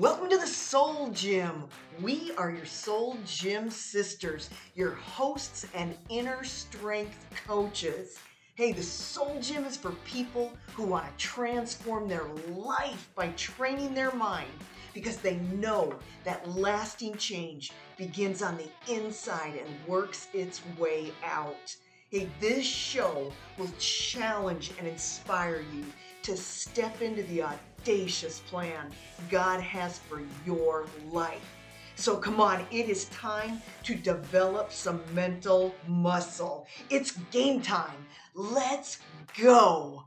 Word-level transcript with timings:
Welcome 0.00 0.28
to 0.30 0.38
the 0.38 0.46
Soul 0.46 1.10
Gym. 1.10 1.68
We 2.02 2.32
are 2.36 2.50
your 2.50 2.66
Soul 2.66 3.16
Gym 3.24 3.70
sisters, 3.70 4.50
your 4.74 4.90
hosts 4.90 5.68
and 5.72 5.96
inner 6.08 6.42
strength 6.42 7.24
coaches. 7.46 8.18
Hey, 8.56 8.72
the 8.72 8.82
Soul 8.82 9.38
Gym 9.40 9.64
is 9.64 9.76
for 9.76 9.92
people 10.04 10.52
who 10.72 10.82
want 10.82 11.06
to 11.06 11.24
transform 11.24 12.08
their 12.08 12.26
life 12.56 13.08
by 13.14 13.28
training 13.36 13.94
their 13.94 14.12
mind 14.12 14.50
because 14.94 15.18
they 15.18 15.36
know 15.36 15.94
that 16.24 16.56
lasting 16.56 17.14
change 17.14 17.70
begins 17.96 18.42
on 18.42 18.56
the 18.56 18.92
inside 18.92 19.54
and 19.54 19.86
works 19.86 20.26
its 20.34 20.60
way 20.76 21.12
out. 21.24 21.76
Hey, 22.10 22.28
this 22.40 22.66
show 22.66 23.32
will 23.56 23.70
challenge 23.78 24.72
and 24.76 24.88
inspire 24.88 25.64
you 25.72 25.84
to 26.24 26.36
step 26.36 27.02
into 27.02 27.22
the 27.24 27.42
audacious 27.42 28.40
plan 28.40 28.90
God 29.30 29.60
has 29.60 29.98
for 29.98 30.22
your 30.46 30.86
life. 31.10 31.54
So 31.96 32.16
come 32.16 32.40
on, 32.40 32.66
it 32.70 32.88
is 32.88 33.04
time 33.06 33.60
to 33.84 33.94
develop 33.94 34.72
some 34.72 35.00
mental 35.12 35.74
muscle. 35.86 36.66
It's 36.90 37.12
game 37.30 37.60
time. 37.60 38.06
Let's 38.34 38.98
go. 39.38 40.04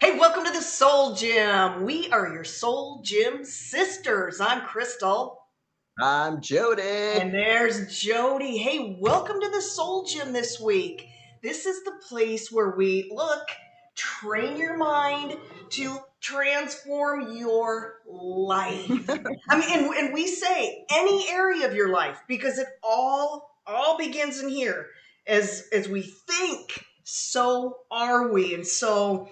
Hey, 0.00 0.16
welcome 0.16 0.44
to 0.44 0.52
the 0.52 0.62
Soul 0.62 1.16
Gym. 1.16 1.82
We 1.82 2.08
are 2.12 2.32
your 2.32 2.44
Soul 2.44 3.02
Gym 3.02 3.44
sisters. 3.44 4.40
I'm 4.40 4.60
Crystal. 4.60 5.40
I'm 6.00 6.40
Jody. 6.40 6.82
And 6.82 7.34
there's 7.34 8.00
Jody. 8.00 8.58
Hey, 8.58 8.96
welcome 9.00 9.40
to 9.40 9.48
the 9.48 9.60
Soul 9.60 10.04
Gym 10.04 10.32
this 10.32 10.60
week. 10.60 11.08
This 11.42 11.66
is 11.66 11.82
the 11.82 12.00
place 12.08 12.52
where 12.52 12.76
we 12.76 13.10
look, 13.12 13.48
train 13.96 14.56
your 14.56 14.76
mind 14.76 15.36
to 15.70 15.98
transform 16.20 17.36
your 17.36 17.94
life. 18.06 19.10
I 19.48 19.58
mean, 19.58 19.78
and, 19.80 19.94
and 19.96 20.14
we 20.14 20.28
say 20.28 20.86
any 20.92 21.28
area 21.28 21.66
of 21.66 21.74
your 21.74 21.88
life 21.88 22.22
because 22.28 22.58
it 22.58 22.68
all 22.84 23.50
all 23.66 23.98
begins 23.98 24.40
in 24.40 24.48
here. 24.48 24.86
As 25.26 25.66
as 25.72 25.88
we 25.88 26.02
think, 26.02 26.84
so 27.02 27.78
are 27.90 28.28
we. 28.28 28.54
And 28.54 28.66
so 28.66 29.28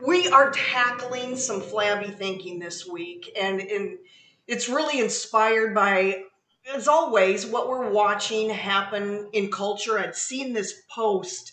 we 0.00 0.28
are 0.28 0.50
tackling 0.50 1.36
some 1.36 1.60
flabby 1.60 2.10
thinking 2.10 2.58
this 2.58 2.86
week, 2.86 3.36
and, 3.40 3.60
and 3.60 3.98
it's 4.46 4.68
really 4.68 5.00
inspired 5.00 5.74
by, 5.74 6.24
as 6.72 6.88
always, 6.88 7.46
what 7.46 7.68
we're 7.68 7.90
watching 7.90 8.48
happen 8.50 9.28
in 9.32 9.50
culture. 9.50 9.98
I'd 9.98 10.14
seen 10.14 10.52
this 10.52 10.82
post, 10.88 11.52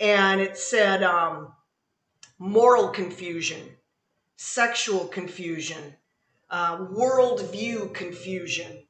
and 0.00 0.40
it 0.40 0.56
said 0.56 1.02
um, 1.02 1.52
moral 2.38 2.88
confusion, 2.88 3.62
sexual 4.36 5.06
confusion, 5.06 5.94
uh, 6.50 6.78
worldview 6.78 7.94
confusion, 7.94 8.84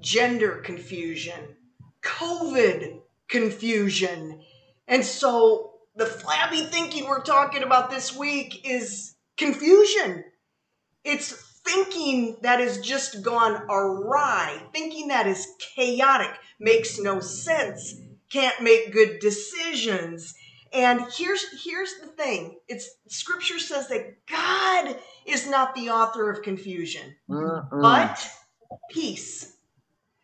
gender 0.00 0.56
confusion, 0.64 1.56
COVID 2.02 3.00
confusion. 3.28 4.40
And 4.86 5.04
so 5.04 5.67
the 5.98 6.06
flabby 6.06 6.60
thinking 6.60 7.06
we're 7.06 7.22
talking 7.22 7.64
about 7.64 7.90
this 7.90 8.16
week 8.16 8.64
is 8.64 9.16
confusion. 9.36 10.24
It's 11.04 11.32
thinking 11.66 12.36
that 12.42 12.60
has 12.60 12.80
just 12.80 13.20
gone 13.22 13.62
awry, 13.68 14.62
thinking 14.72 15.08
that 15.08 15.26
is 15.26 15.44
chaotic, 15.74 16.30
makes 16.60 17.00
no 17.00 17.18
sense, 17.18 17.96
can't 18.30 18.62
make 18.62 18.92
good 18.92 19.18
decisions. 19.18 20.34
And 20.72 21.04
here's 21.16 21.64
here's 21.64 21.94
the 22.00 22.06
thing. 22.06 22.58
It's 22.68 22.88
scripture 23.08 23.58
says 23.58 23.88
that 23.88 24.24
God 24.26 24.96
is 25.26 25.48
not 25.50 25.74
the 25.74 25.90
author 25.90 26.30
of 26.30 26.42
confusion, 26.42 27.16
Mm-mm. 27.28 27.82
but 27.82 28.30
peace. 28.88 29.52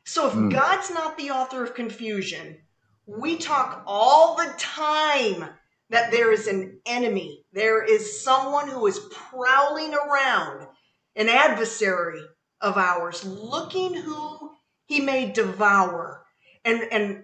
So 0.04 0.28
if 0.28 0.34
Mm. 0.34 0.52
God's 0.52 0.90
not 0.90 1.16
the 1.18 1.30
author 1.32 1.64
of 1.64 1.74
confusion, 1.74 2.58
we 3.06 3.38
talk 3.38 3.82
all 3.86 4.36
the 4.36 4.52
time 4.56 5.48
that 5.94 6.10
there 6.10 6.32
is 6.32 6.48
an 6.48 6.80
enemy. 6.86 7.44
There 7.52 7.84
is 7.84 8.24
someone 8.24 8.68
who 8.68 8.84
is 8.88 8.98
prowling 9.12 9.94
around, 9.94 10.66
an 11.14 11.28
adversary 11.28 12.20
of 12.60 12.76
ours, 12.76 13.24
looking 13.24 13.94
who 13.94 14.50
he 14.86 15.00
may 15.00 15.30
devour. 15.30 16.26
And 16.64 16.82
and 16.90 17.22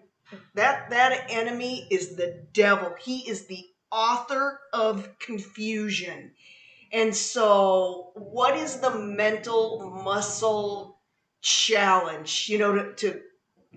that 0.54 0.90
that 0.90 1.26
enemy 1.30 1.88
is 1.90 2.14
the 2.14 2.46
devil. 2.52 2.94
He 3.02 3.28
is 3.28 3.46
the 3.46 3.64
author 3.90 4.60
of 4.72 5.18
confusion. 5.18 6.30
And 6.92 7.14
so 7.14 8.12
what 8.14 8.56
is 8.56 8.78
the 8.78 8.94
mental 8.94 9.90
muscle 10.04 11.00
challenge, 11.42 12.48
you 12.48 12.58
know, 12.58 12.76
to, 12.76 12.94
to 12.94 13.20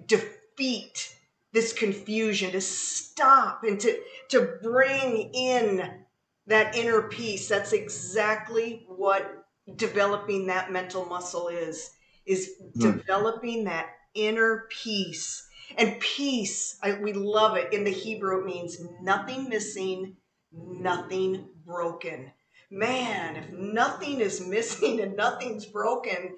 defeat 0.05 1.12
this 1.53 1.71
confusion, 1.71 2.51
to 2.51 2.61
stop 2.61 3.63
and 3.63 3.79
to, 3.79 3.99
to 4.29 4.57
bring 4.61 5.31
in 5.33 6.03
that 6.47 6.75
inner 6.75 7.03
peace. 7.03 7.47
That's 7.47 7.73
exactly 7.73 8.85
what 8.87 9.45
developing 9.75 10.47
that 10.47 10.71
mental 10.71 11.05
muscle 11.05 11.47
is, 11.47 11.91
is 12.25 12.51
Hmm. 12.75 12.97
developing 12.97 13.63
that 13.65 13.87
inner 14.13 14.67
peace. 14.69 15.47
And 15.77 15.99
peace, 15.99 16.77
I, 16.83 16.93
we 16.93 17.13
love 17.13 17.55
it. 17.55 17.73
In 17.73 17.83
the 17.83 17.91
Hebrew, 17.91 18.41
it 18.41 18.45
means 18.45 18.79
nothing 19.01 19.47
missing, 19.47 20.17
nothing 20.51 21.49
broken. 21.65 22.31
Man, 22.69 23.35
if 23.35 23.49
nothing 23.51 24.19
is 24.19 24.45
missing 24.45 24.99
and 24.99 25.15
nothing's 25.15 25.65
broken, 25.65 26.35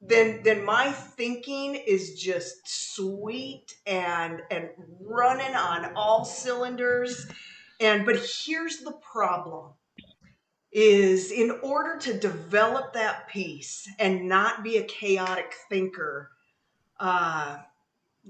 then 0.00 0.40
then 0.44 0.64
my 0.64 0.92
thinking 0.92 1.74
is 1.74 2.20
just 2.20 2.56
sweet 2.94 3.74
and 3.86 4.42
and 4.50 4.70
running 5.00 5.54
on 5.54 5.92
all 5.94 6.24
cylinders. 6.24 7.26
And 7.80 8.04
but 8.04 8.16
here's 8.16 8.78
the 8.78 8.92
problem 8.92 9.72
is 10.72 11.30
in 11.30 11.50
order 11.62 11.98
to 11.98 12.18
develop 12.18 12.92
that 12.92 13.28
peace 13.28 13.88
and 13.98 14.28
not 14.28 14.62
be 14.62 14.76
a 14.76 14.84
chaotic 14.84 15.54
thinker 15.70 16.30
uh 17.00 17.58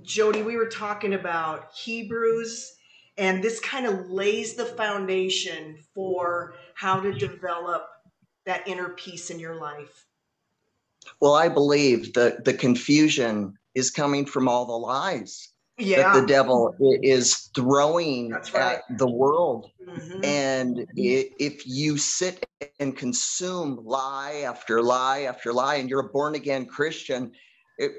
jody 0.02 0.42
we 0.42 0.56
were 0.56 0.68
talking 0.68 1.14
about 1.14 1.72
hebrews 1.74 2.76
and 3.18 3.42
this 3.42 3.58
kind 3.60 3.86
of 3.86 4.10
lays 4.10 4.54
the 4.54 4.64
foundation 4.64 5.78
for 5.94 6.54
how 6.74 7.00
to 7.00 7.12
develop 7.14 7.88
that 8.44 8.68
inner 8.68 8.90
peace 8.90 9.30
in 9.30 9.40
your 9.40 9.56
life 9.56 10.06
Well, 11.20 11.34
I 11.34 11.48
believe 11.48 12.14
that 12.14 12.44
the 12.44 12.54
confusion 12.54 13.54
is 13.74 13.90
coming 13.90 14.26
from 14.26 14.48
all 14.48 14.66
the 14.66 14.72
lies 14.72 15.52
yeah 15.78 16.02
that 16.14 16.20
the 16.20 16.26
devil 16.26 16.74
is 17.02 17.50
throwing 17.54 18.30
right. 18.30 18.54
at 18.56 18.98
the 18.98 19.06
world. 19.06 19.70
Mhm. 19.86 20.24
And 20.24 20.78
i- 20.80 21.30
if 21.38 21.66
you 21.66 21.98
sit 21.98 22.46
and 22.80 22.96
consume 22.96 23.80
lie 23.84 24.42
after 24.46 24.82
lie 24.82 25.20
after 25.22 25.52
lie, 25.52 25.74
and 25.76 25.90
you're 25.90 26.00
a 26.00 26.08
born 26.08 26.34
again 26.34 26.64
Christian, 26.64 27.32
it, 27.78 27.92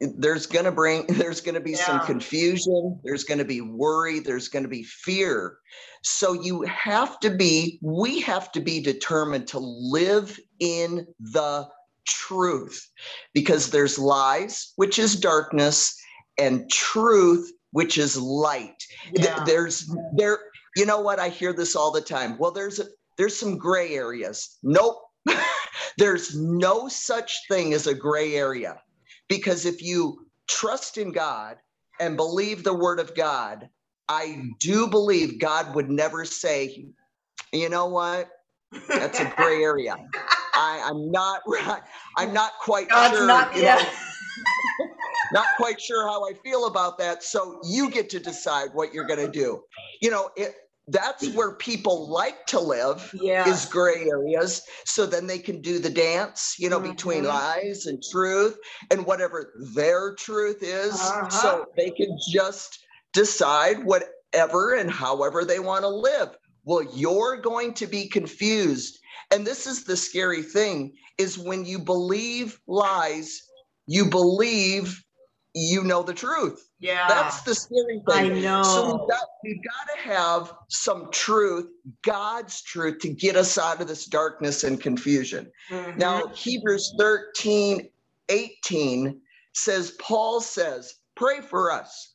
it- 0.00 0.18
there's 0.18 0.46
going 0.46 0.64
to 0.64 0.72
bring, 0.72 1.06
there's 1.28 1.42
going 1.42 1.54
to 1.54 1.60
be 1.60 1.74
some 1.74 2.00
confusion, 2.06 2.98
there's 3.04 3.24
going 3.24 3.38
to 3.38 3.44
be 3.44 3.60
worry, 3.60 4.20
there's 4.20 4.48
going 4.48 4.62
to 4.62 4.68
be 4.68 4.84
fear. 4.84 5.58
So 6.02 6.32
you 6.32 6.62
have 6.62 7.20
to 7.20 7.30
be, 7.30 7.78
we 7.82 8.20
have 8.20 8.50
to 8.52 8.60
be 8.60 8.80
determined 8.80 9.48
to 9.48 9.58
live 9.58 10.38
in 10.60 11.06
the 11.20 11.68
truth 12.08 12.90
because 13.34 13.70
there's 13.70 13.98
lies, 13.98 14.72
which 14.76 14.98
is 14.98 15.16
darkness, 15.16 15.94
and 16.38 16.70
truth, 16.70 17.52
which 17.72 17.98
is 17.98 18.16
light. 18.16 18.82
Yeah. 19.14 19.44
There's 19.44 19.90
there, 20.14 20.38
you 20.76 20.86
know 20.86 21.00
what? 21.00 21.18
I 21.18 21.28
hear 21.28 21.52
this 21.52 21.76
all 21.76 21.90
the 21.90 22.00
time. 22.00 22.38
Well, 22.38 22.50
there's 22.50 22.78
a, 22.78 22.84
there's 23.16 23.36
some 23.36 23.58
gray 23.58 23.94
areas. 23.94 24.58
Nope. 24.62 24.96
there's 25.98 26.36
no 26.36 26.88
such 26.88 27.36
thing 27.48 27.74
as 27.74 27.86
a 27.86 27.94
gray 27.94 28.34
area. 28.34 28.80
Because 29.28 29.66
if 29.66 29.82
you 29.82 30.26
trust 30.46 30.96
in 30.96 31.12
God 31.12 31.56
and 32.00 32.16
believe 32.16 32.64
the 32.64 32.74
word 32.74 33.00
of 33.00 33.14
God, 33.14 33.68
I 34.08 34.50
do 34.58 34.86
believe 34.86 35.38
God 35.38 35.74
would 35.74 35.90
never 35.90 36.24
say, 36.24 36.86
you 37.52 37.68
know 37.68 37.86
what? 37.86 38.30
That's 38.88 39.20
a 39.20 39.32
gray 39.36 39.62
area. 39.62 39.96
I, 40.58 40.82
I'm 40.84 41.10
not 41.10 41.42
right. 41.46 41.82
I'm 42.16 42.32
not 42.32 42.52
quite 42.60 42.88
God's 42.88 43.16
sure. 43.16 43.26
not 43.26 43.56
you 43.56 43.62
know, 43.62 43.80
not 45.32 45.46
quite 45.56 45.80
sure 45.80 46.06
how 46.06 46.28
I 46.28 46.34
feel 46.34 46.66
about 46.66 46.98
that. 46.98 47.22
So 47.22 47.60
you 47.64 47.90
get 47.90 48.10
to 48.10 48.20
decide 48.20 48.70
what 48.74 48.92
you're 48.92 49.06
going 49.06 49.24
to 49.24 49.30
do. 49.30 49.62
You 50.02 50.10
know, 50.10 50.30
it, 50.36 50.54
that's 50.88 51.28
where 51.34 51.54
people 51.54 52.08
like 52.10 52.46
to 52.46 52.58
live 52.60 53.14
Yeah. 53.14 53.46
is 53.46 53.66
gray 53.66 54.06
areas 54.10 54.62
so 54.86 55.06
then 55.06 55.26
they 55.26 55.38
can 55.38 55.60
do 55.60 55.78
the 55.78 55.90
dance 55.90 56.54
you 56.58 56.68
know 56.70 56.80
between 56.80 57.24
Mhm. 57.24 57.28
lies 57.28 57.84
and 57.86 58.02
truth 58.10 58.56
and 58.90 59.04
whatever 59.04 59.52
their 59.74 60.14
truth 60.14 60.62
is 60.62 60.94
Uh-huh. 60.94 61.28
so 61.30 61.66
they 61.76 61.90
can 61.90 62.16
just 62.32 62.78
decide 63.12 63.84
whatever 63.84 64.74
and 64.74 64.90
however 64.90 65.44
they 65.44 65.58
want 65.58 65.82
to 65.82 65.88
live 65.88 66.30
well 66.68 66.86
you're 66.94 67.38
going 67.38 67.72
to 67.72 67.86
be 67.86 68.06
confused 68.06 68.98
and 69.30 69.46
this 69.46 69.66
is 69.66 69.84
the 69.84 69.96
scary 69.96 70.42
thing 70.42 70.92
is 71.16 71.38
when 71.38 71.64
you 71.64 71.78
believe 71.78 72.60
lies 72.66 73.42
you 73.86 74.04
believe 74.04 75.02
you 75.54 75.82
know 75.82 76.02
the 76.02 76.14
truth 76.14 76.68
yeah. 76.78 77.08
that's 77.08 77.40
the 77.42 77.54
scary 77.54 78.02
thing 78.08 78.32
I 78.36 78.40
know. 78.40 78.62
so 78.62 78.84
we've 78.86 79.08
got, 79.08 79.24
we've 79.42 79.62
got 79.64 79.94
to 79.94 80.08
have 80.08 80.52
some 80.68 81.10
truth, 81.10 81.66
God's 82.02 82.62
truth, 82.62 83.00
to 83.00 83.08
get 83.08 83.34
us 83.34 83.58
out 83.58 83.80
of 83.80 83.88
this 83.88 84.06
darkness 84.06 84.62
and 84.62 84.80
confusion. 84.80 85.50
Mhm. 85.70 85.96
Now, 85.96 86.28
Hebrews 86.28 86.94
13, 86.96 87.88
18 88.28 89.20
says, 89.54 89.90
Paul 89.98 90.40
says, 90.40 90.94
pray 91.16 91.40
for 91.40 91.72
us, 91.72 92.14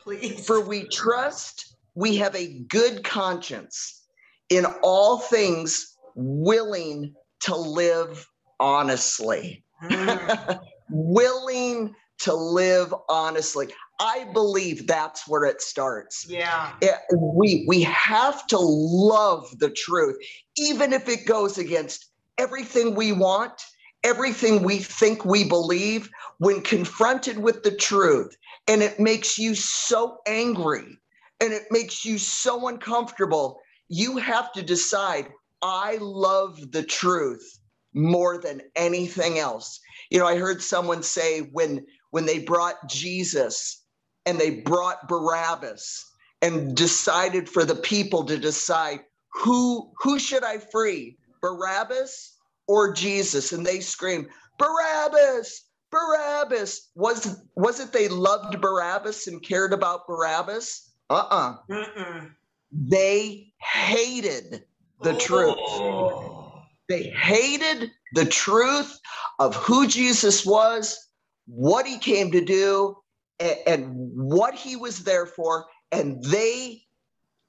please. 0.00 0.46
for 0.46 0.62
we 0.62 0.88
trust 0.88 1.76
we 1.98 2.16
have 2.16 2.34
a 2.36 2.60
good 2.68 3.02
conscience 3.02 4.04
in 4.50 4.64
all 4.84 5.18
things, 5.18 5.96
willing 6.14 7.12
to 7.40 7.56
live 7.56 8.24
honestly. 8.60 9.64
Mm. 9.82 10.60
willing 10.90 11.92
to 12.20 12.34
live 12.34 12.94
honestly. 13.08 13.68
I 13.98 14.28
believe 14.32 14.86
that's 14.86 15.26
where 15.26 15.42
it 15.44 15.60
starts. 15.60 16.24
yeah. 16.28 16.72
Yeah, 16.80 16.98
we 17.16 17.64
we 17.66 17.82
have 17.82 18.46
to 18.46 18.58
love 18.60 19.58
the 19.58 19.70
truth, 19.70 20.16
even 20.56 20.92
if 20.92 21.08
it 21.08 21.26
goes 21.26 21.58
against 21.58 22.12
everything 22.38 22.94
we 22.94 23.10
want, 23.10 23.60
everything 24.04 24.62
we 24.62 24.78
think 24.78 25.24
we 25.24 25.42
believe. 25.42 26.08
When 26.38 26.60
confronted 26.60 27.38
with 27.38 27.64
the 27.64 27.74
truth, 27.74 28.36
and 28.68 28.84
it 28.84 29.00
makes 29.00 29.36
you 29.36 29.56
so 29.56 30.18
angry, 30.28 30.96
and 31.40 31.52
it 31.52 31.64
makes 31.70 32.04
you 32.04 32.18
so 32.18 32.68
uncomfortable, 32.68 33.60
you 33.88 34.16
have 34.18 34.52
to 34.52 34.62
decide. 34.62 35.28
I 35.62 35.98
love 36.00 36.72
the 36.72 36.82
truth 36.82 37.58
more 37.94 38.38
than 38.38 38.62
anything 38.76 39.38
else. 39.38 39.80
You 40.10 40.18
know, 40.18 40.26
I 40.26 40.38
heard 40.38 40.62
someone 40.62 41.02
say 41.02 41.40
when 41.40 41.84
when 42.10 42.26
they 42.26 42.38
brought 42.40 42.88
Jesus 42.88 43.84
and 44.26 44.38
they 44.38 44.60
brought 44.60 45.08
Barabbas 45.08 46.04
and 46.42 46.76
decided 46.76 47.48
for 47.48 47.64
the 47.64 47.74
people 47.74 48.24
to 48.26 48.38
decide 48.38 49.00
who 49.32 49.92
who 49.98 50.18
should 50.18 50.44
I 50.44 50.58
free, 50.58 51.18
Barabbas 51.42 52.36
or 52.66 52.92
Jesus? 52.92 53.52
And 53.52 53.64
they 53.64 53.80
screamed, 53.80 54.28
Barabbas, 54.58 55.64
Barabbas. 55.90 56.90
Was 56.94 57.40
was 57.56 57.80
it 57.80 57.92
they 57.92 58.08
loved 58.08 58.60
Barabbas 58.60 59.26
and 59.26 59.42
cared 59.42 59.72
about 59.72 60.06
Barabbas? 60.06 60.87
Uh-uh. 61.10 61.56
Mm-mm. 61.70 62.30
They 62.72 63.52
hated 63.60 64.64
the 65.02 65.14
oh. 65.14 65.18
truth. 65.18 65.56
Oh. 65.58 66.62
They 66.88 67.04
hated 67.04 67.90
the 68.14 68.24
truth 68.24 68.98
of 69.38 69.54
who 69.54 69.86
Jesus 69.86 70.44
was, 70.46 70.98
what 71.46 71.86
he 71.86 71.98
came 71.98 72.32
to 72.32 72.44
do, 72.44 72.96
a- 73.40 73.68
and, 73.68 73.90
what 73.94 74.54
he 74.54 74.76
was 74.76 75.04
there 75.04 75.26
for. 75.26 75.66
And 75.92 76.22
they 76.24 76.82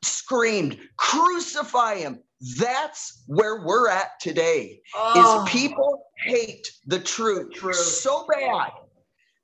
screamed, 0.04 0.78
Crucify 0.98 1.96
him. 1.96 2.20
That's 2.58 3.24
where 3.28 3.64
we're 3.66 3.90
at 3.90 4.20
today. 4.22 4.82
Oh. 4.96 5.44
Is 5.44 5.52
people 5.52 6.06
hate 6.18 6.68
the 6.86 7.00
truth, 7.00 7.54
Truth. 7.54 7.76
so 7.76 8.26
bad 8.28 8.72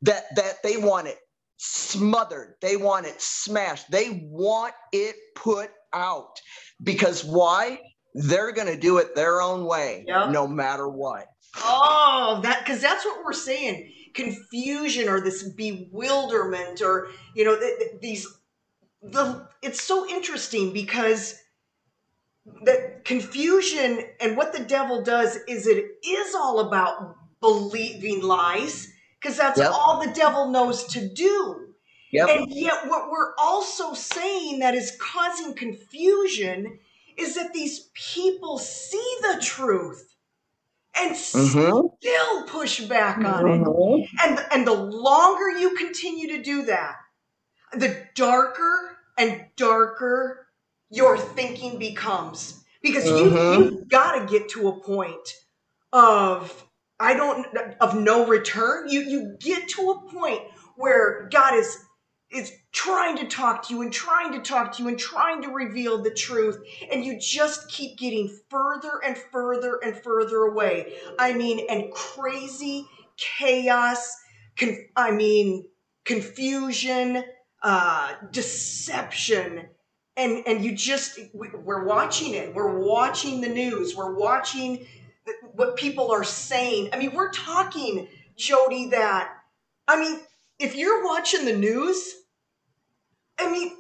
that 0.02 0.34
that 0.36 0.64
they 0.64 0.78
want 0.78 1.08
it 1.08 1.18
smothered. 1.58 2.56
They 2.62 2.78
want 2.78 3.06
it 3.06 3.22
smashed. 3.22 3.90
They 3.92 4.28
want 4.30 4.74
it 4.92 5.16
put 5.36 5.72
out. 5.94 6.40
Because 6.82 7.24
why? 7.24 7.80
They're 8.14 8.54
going 8.54 8.68
to 8.68 8.78
do 8.80 8.98
it 9.00 9.14
their 9.16 9.42
own 9.42 9.66
way, 9.66 10.06
Yep. 10.08 10.30
no 10.30 10.48
matter 10.48 10.88
what. 10.88 11.26
Oh, 11.58 12.40
that 12.44 12.60
because 12.66 12.82
that's 12.82 13.06
what 13.06 13.24
we're 13.26 13.34
saying. 13.34 13.92
Confusion 14.14 15.10
or 15.10 15.20
this 15.22 15.44
bewilderment 15.44 16.82
or 16.82 17.10
you 17.34 17.44
know 17.44 17.60
th- 17.60 17.78
th- 17.78 17.92
these 18.02 18.28
the 19.02 19.48
it's 19.62 19.82
so 19.82 20.08
interesting 20.08 20.72
because 20.74 21.36
the 22.64 23.02
confusion 23.04 24.02
and 24.22 24.38
what 24.38 24.54
the 24.54 24.64
devil 24.64 25.04
does 25.04 25.38
is 25.48 25.68
it 25.68 25.84
is 26.06 26.36
all 26.36 26.60
about 26.62 27.16
believing 27.42 28.22
lies 28.22 28.88
because 29.26 29.38
that's 29.38 29.58
Yep. 29.60 29.72
all 29.72 30.06
the 30.06 30.14
devil 30.14 30.52
knows 30.52 30.84
to 30.84 31.10
do. 31.10 31.74
Yep. 32.12 32.30
And 32.30 32.52
yet, 32.52 32.88
what 32.88 33.10
we're 33.10 33.34
also 33.40 33.96
saying 33.96 34.60
that 34.60 34.76
is 34.76 34.96
causing 35.00 35.56
confusion 35.56 36.78
is 37.18 37.34
that 37.34 37.52
these 37.52 37.90
people 37.96 38.60
see 38.60 39.18
the 39.22 39.42
truth 39.42 40.14
and 40.94 41.16
Mhm. 41.16 41.98
still 41.98 42.44
push 42.44 42.82
back 42.82 43.18
on 43.18 43.48
it. 43.48 43.62
Mhm. 43.62 44.08
And, 44.24 44.46
and 44.52 44.68
the 44.68 44.74
longer 44.74 45.50
you 45.50 45.76
continue 45.76 46.28
to 46.38 46.44
do 46.44 46.62
that, 46.64 46.98
the 47.74 48.08
darker 48.14 49.00
and 49.18 49.48
darker 49.56 50.48
your 50.92 51.18
thinking 51.18 51.80
becomes. 51.80 52.64
Because 52.84 53.06
you, 53.08 53.32
Mhm. 53.32 53.58
you've 53.58 53.88
got 53.90 54.20
to 54.20 54.26
get 54.28 54.50
to 54.50 54.68
a 54.68 54.80
point 54.80 55.28
of 55.92 56.65
I 57.00 57.14
don't 57.16 57.48
of 57.82 57.96
no 57.96 58.26
return. 58.28 58.90
You 58.90 59.02
you 59.02 59.38
get 59.40 59.70
to 59.70 59.92
a 59.92 60.12
point 60.12 60.42
where 60.78 61.28
God 61.32 61.56
is 61.56 61.78
is 62.32 62.52
trying 62.74 63.18
to 63.18 63.28
talk 63.28 63.68
to 63.68 63.74
you 63.74 63.82
and 63.82 63.94
trying 63.94 64.32
to 64.34 64.40
talk 64.42 64.74
to 64.74 64.84
you 64.84 64.90
and 64.90 65.00
trying 65.00 65.42
to 65.44 65.50
reveal 65.50 66.02
the 66.02 66.12
truth 66.12 66.58
and 66.92 67.06
you 67.06 67.20
just 67.20 67.70
keep 67.70 67.98
getting 67.98 68.28
further 68.50 69.00
and 69.06 69.18
further 69.18 69.80
and 69.84 69.96
further 70.04 70.38
away. 70.40 70.94
I 71.20 71.34
mean, 71.34 71.66
and 71.70 71.92
crazy 71.94 72.88
chaos, 73.18 74.16
I 74.96 75.12
mean, 75.12 75.66
confusion, 76.06 77.24
uh, 77.62 78.14
deception, 78.32 79.68
and 80.18 80.44
and 80.48 80.64
you 80.64 80.74
just 80.76 81.20
we- 81.34 81.50
we're 81.50 81.86
watching 81.86 82.34
it. 82.34 82.54
We're 82.54 82.78
watching 82.80 83.42
the 83.42 83.50
news. 83.50 83.96
We're 83.96 84.16
watching 84.16 84.86
what 85.54 85.76
people 85.78 86.12
are 86.12 86.24
saying. 86.24 86.90
I 86.94 86.98
mean, 86.98 87.14
we're 87.14 87.32
talking, 87.32 88.08
Jody, 88.36 88.90
that 88.90 89.32
I 89.88 90.00
mean, 90.00 90.20
if 90.60 90.76
you're 90.76 91.06
watching 91.06 91.46
the 91.46 91.56
news, 91.56 92.14
I 93.40 93.52
mean, 93.52 93.72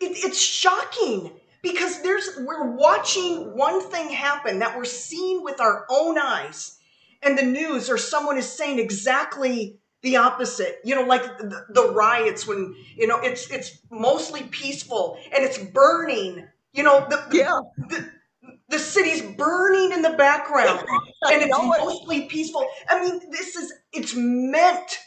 it, 0.00 0.24
it's 0.24 0.40
shocking 0.40 1.32
because 1.62 2.02
there's 2.02 2.30
we're 2.38 2.70
watching 2.70 3.56
one 3.56 3.80
thing 3.82 4.08
happen 4.10 4.60
that 4.60 4.76
we're 4.76 4.84
seeing 4.84 5.42
with 5.42 5.60
our 5.60 5.86
own 5.90 6.18
eyes 6.18 6.78
and 7.22 7.36
the 7.36 7.42
news 7.42 7.90
or 7.90 7.98
someone 7.98 8.38
is 8.38 8.50
saying 8.50 8.78
exactly 8.78 9.76
the 10.02 10.16
opposite 10.16 10.78
you 10.84 10.94
know 10.94 11.02
like 11.02 11.24
the, 11.38 11.64
the 11.70 11.90
riots 11.90 12.46
when 12.46 12.74
you 12.96 13.06
know 13.06 13.18
it's 13.20 13.50
it's 13.50 13.78
mostly 13.90 14.44
peaceful 14.44 15.18
and 15.34 15.44
it's 15.44 15.58
burning 15.58 16.46
you 16.72 16.84
know 16.84 17.04
the, 17.10 17.26
Yeah. 17.32 17.60
the, 17.88 18.08
the 18.68 18.78
city's 18.78 19.22
burning 19.22 19.92
in 19.92 20.02
the 20.02 20.10
background 20.10 20.80
and 21.30 21.42
it's 21.42 21.48
know 21.50 21.72
it. 21.72 21.80
mostly 21.80 22.22
peaceful 22.26 22.66
i 22.88 23.00
mean 23.00 23.20
this 23.30 23.56
is 23.56 23.72
it's 23.92 24.14
meant 24.16 24.98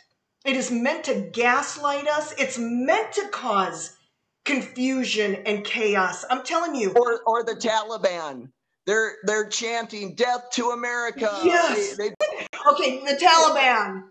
it 0.46 0.56
is 0.56 0.72
meant 0.72 1.03
to 1.03 1.30
gaslight 1.34 2.08
us 2.08 2.34
it's 2.38 2.58
meant 2.58 3.12
to 3.13 3.27
cause 3.30 3.98
confusion 4.46 5.36
and 5.46 5.63
chaos 5.63 6.25
i'm 6.30 6.44
telling 6.44 6.75
you 6.75 6.91
Or 6.94 7.22
or 7.27 7.44
the 7.44 7.53
Taliban. 7.53 8.50
They're 8.88 9.18
they're 9.25 9.48
chanting 9.48 10.15
death 10.15 10.50
to 10.53 10.70
America. 10.72 11.30
Yes. 11.44 11.96
They- 11.98 12.10
they- 12.10 12.48
okay 12.68 13.00
the 13.06 13.13
taliban 13.24 14.03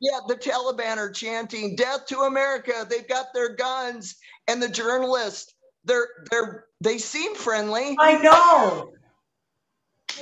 yeah, 0.00 0.20
the 0.28 0.36
Taliban 0.36 0.96
are 0.98 1.10
chanting 1.10 1.74
death 1.74 2.06
to 2.06 2.20
America. 2.20 2.86
They've 2.88 3.08
got 3.08 3.34
their 3.34 3.56
guns 3.56 4.14
and 4.46 4.62
the 4.62 4.68
journalists 4.68 5.52
they're 5.84 6.06
they're 6.30 6.66
they 6.80 6.98
seem 6.98 7.34
friendly. 7.34 7.96
i 7.98 8.16
know 8.18 8.92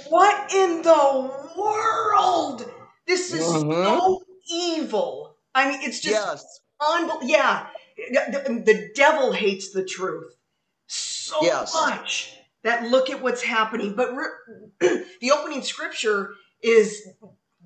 what 0.09 0.53
in 0.55 0.83
the 0.83 1.31
world 1.57 2.71
this 3.07 3.33
is 3.33 3.43
Mhm. 3.45 3.85
so 3.85 4.23
evil 4.50 5.37
i 5.55 5.69
mean 5.69 5.81
it's 5.83 6.00
just 6.00 6.26
Yes. 6.26 6.61
Unbel- 6.81 7.21
yeah, 7.23 7.69
the, 7.97 8.62
the 8.67 8.91
devil 8.95 9.33
hates 9.33 9.71
the 9.71 9.83
truth 9.83 10.35
so 10.87 11.38
Yes. 11.43 11.73
much 11.73 12.38
that 12.65 12.85
look 12.91 13.09
at 13.09 13.23
what's 13.23 13.43
happening. 13.43 13.95
But 13.95 14.11
the 14.81 15.31
opening 15.33 15.62
scripture 15.62 16.35
is 16.62 17.09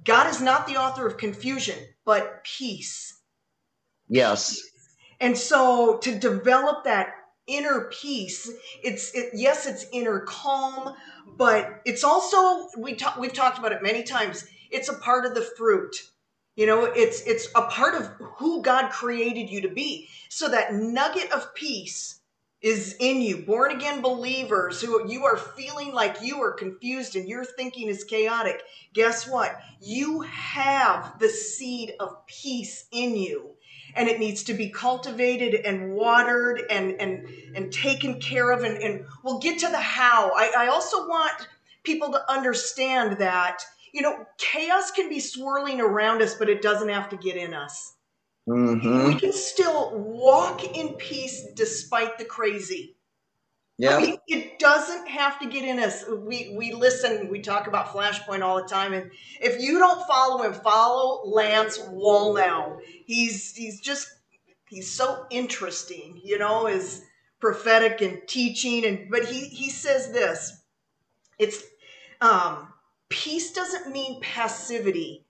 God 0.05 0.31
is 0.31 0.41
not 0.41 0.69
the 0.69 0.77
author 0.77 1.09
of 1.09 1.17
confusion, 1.17 1.77
but 2.05 2.45
peace. 2.45 3.19
Yes. 4.09 4.61
And 5.19 5.37
so 5.37 5.99
to 5.99 6.17
develop 6.17 6.85
that 6.85 7.09
inner 7.50 7.90
peace. 7.92 8.50
It's 8.83 9.14
it, 9.14 9.30
yes, 9.35 9.66
it's 9.66 9.87
inner 9.92 10.21
calm, 10.21 10.95
but 11.37 11.83
it's 11.85 12.04
also 12.04 12.69
we 12.78 12.95
talk, 12.95 13.19
we've 13.19 13.33
talked 13.33 13.59
about 13.59 13.73
it 13.73 13.83
many 13.83 14.02
times. 14.02 14.47
It's 14.71 14.88
a 14.88 14.95
part 14.95 15.26
of 15.26 15.35
the 15.35 15.42
fruit. 15.42 15.97
You 16.57 16.66
know, 16.66 16.85
it's 16.85 17.23
it's 17.23 17.49
a 17.54 17.62
part 17.62 17.95
of 17.95 18.07
who 18.38 18.62
God 18.62 18.90
created 18.90 19.50
you 19.50 19.62
to 19.62 19.69
be. 19.69 20.09
So 20.28 20.49
that 20.49 20.75
nugget 20.75 21.33
of 21.33 21.54
peace 21.54 22.21
is 22.61 22.97
in 23.00 23.23
you, 23.23 23.38
born 23.38 23.71
again 23.73 24.02
believers 24.02 24.83
who 24.83 25.11
you 25.11 25.25
are 25.25 25.38
feeling 25.38 25.92
like 25.92 26.21
you 26.21 26.42
are 26.42 26.52
confused 26.52 27.16
and 27.16 27.26
your 27.26 27.45
thinking 27.45 27.88
is 27.88 28.04
chaotic. 28.04 28.61
Guess 28.92 29.26
what? 29.26 29.59
You 29.80 30.21
have 30.21 31.19
the 31.19 31.30
seed 31.30 31.95
of 31.99 32.26
peace 32.26 32.87
in 32.92 33.16
you 33.16 33.57
and 33.95 34.09
it 34.09 34.19
needs 34.19 34.43
to 34.45 34.55
be 34.55 34.69
cultivated 34.69 35.55
and 35.67 35.93
watered 35.93 36.63
and 36.71 36.93
and 37.01 37.27
and 37.55 37.73
taken 37.73 38.21
care 38.21 38.51
of 38.51 38.65
and, 38.65 38.77
and 38.79 39.05
we'll 39.23 39.39
get 39.39 39.59
to 39.61 39.69
the 39.69 39.81
how. 39.81 40.31
I, 40.35 40.53
I 40.57 40.67
also 40.69 41.09
want 41.09 41.49
people 41.83 42.11
to 42.13 42.31
understand 42.31 43.19
that 43.19 43.63
you 43.93 44.03
know 44.03 44.27
chaos 44.39 44.91
can 44.91 45.09
be 45.09 45.21
swirling 45.21 45.81
around 45.81 46.23
us 46.23 46.35
but 46.35 46.49
it 46.49 46.63
doesn't 46.63 46.89
have 46.89 47.09
to 47.11 47.17
get 47.17 47.37
in 47.37 47.55
us. 47.55 47.95
Mm-hmm. 48.49 49.07
we 49.07 49.15
can 49.15 49.33
still 49.33 49.93
walk 49.97 50.65
in 50.77 50.95
peace 50.95 51.47
despite 51.55 52.19
the 52.19 52.25
crazy 52.25 52.97
yeah. 53.81 53.97
I 53.97 54.01
mean, 54.01 54.19
it 54.29 54.59
doesn't 54.59 55.09
have 55.09 55.39
to 55.41 55.49
get 55.49 55.65
in 55.65 55.79
us. 55.79 56.05
We 56.09 56.55
we 56.57 56.73
listen, 56.73 57.31
we 57.31 57.41
talk 57.41 57.67
about 57.67 57.89
Flashpoint 57.89 58.43
all 58.43 58.57
the 58.63 58.69
time. 58.69 58.93
And 58.93 59.11
if 59.41 59.61
you 59.63 59.79
don't 59.79 60.07
follow 60.07 60.43
him, 60.43 60.53
follow 60.53 61.23
Lance 61.25 61.79
Wallnau. 61.79 62.79
He's 63.07 63.55
he's 63.55 63.81
just 63.81 64.07
he's 64.69 64.91
so 64.91 65.25
interesting, 65.31 66.21
you 66.23 66.39
know, 66.39 66.67
is 66.67 67.03
prophetic 67.41 68.03
and 68.03 68.21
teaching 68.29 68.85
and 68.85 69.11
but 69.11 69.25
he 69.25 69.49
he 69.49 69.71
says 69.71 70.13
this. 70.13 70.61
It's 71.39 71.63
um 72.21 72.69
peace 73.09 73.53
doesn't 73.53 73.91
mean 73.91 74.21
passivity. 74.21 75.25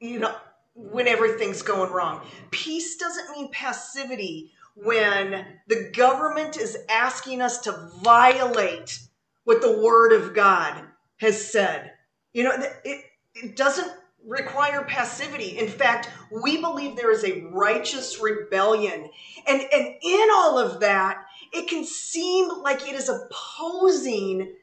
You 0.00 0.18
know, 0.18 0.34
when 0.74 1.08
everything's 1.08 1.62
going 1.62 1.92
wrong. 1.92 2.26
Peace 2.50 2.96
doesn't 2.96 3.30
mean 3.30 3.50
passivity 3.52 4.52
when 4.84 5.44
the 5.66 5.90
government 5.94 6.56
is 6.56 6.78
asking 6.88 7.42
us 7.42 7.58
to 7.58 7.90
violate 8.02 9.00
what 9.44 9.60
the 9.60 9.80
Word 9.80 10.12
of 10.12 10.34
God 10.34 10.84
has 11.16 11.50
said. 11.50 11.92
You 12.32 12.44
know, 12.44 12.52
it, 12.84 13.04
it 13.34 13.56
doesn't 13.56 13.90
require 14.24 14.84
passivity. 14.84 15.58
In 15.58 15.68
fact, 15.68 16.10
we 16.42 16.60
believe 16.60 16.96
there 16.96 17.10
is 17.10 17.24
a 17.24 17.42
righteous 17.52 18.20
rebellion. 18.20 19.08
And, 19.46 19.62
and 19.72 19.94
in 20.02 20.28
all 20.32 20.58
of 20.58 20.80
that, 20.80 21.24
it 21.52 21.68
can 21.68 21.84
seem 21.84 22.48
like 22.62 22.86
it 22.86 22.94
is 22.94 23.08
opposing 23.08 24.54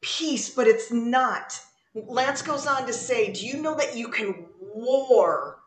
peace, 0.00 0.50
but 0.50 0.66
it's 0.66 0.90
not. 0.90 1.60
Lance 1.94 2.42
goes 2.42 2.66
on 2.66 2.86
to 2.86 2.92
say, 2.92 3.32
Do 3.32 3.46
you 3.46 3.60
know 3.60 3.74
that 3.76 3.96
you 3.96 4.08
can 4.08 4.46
war 4.60 5.58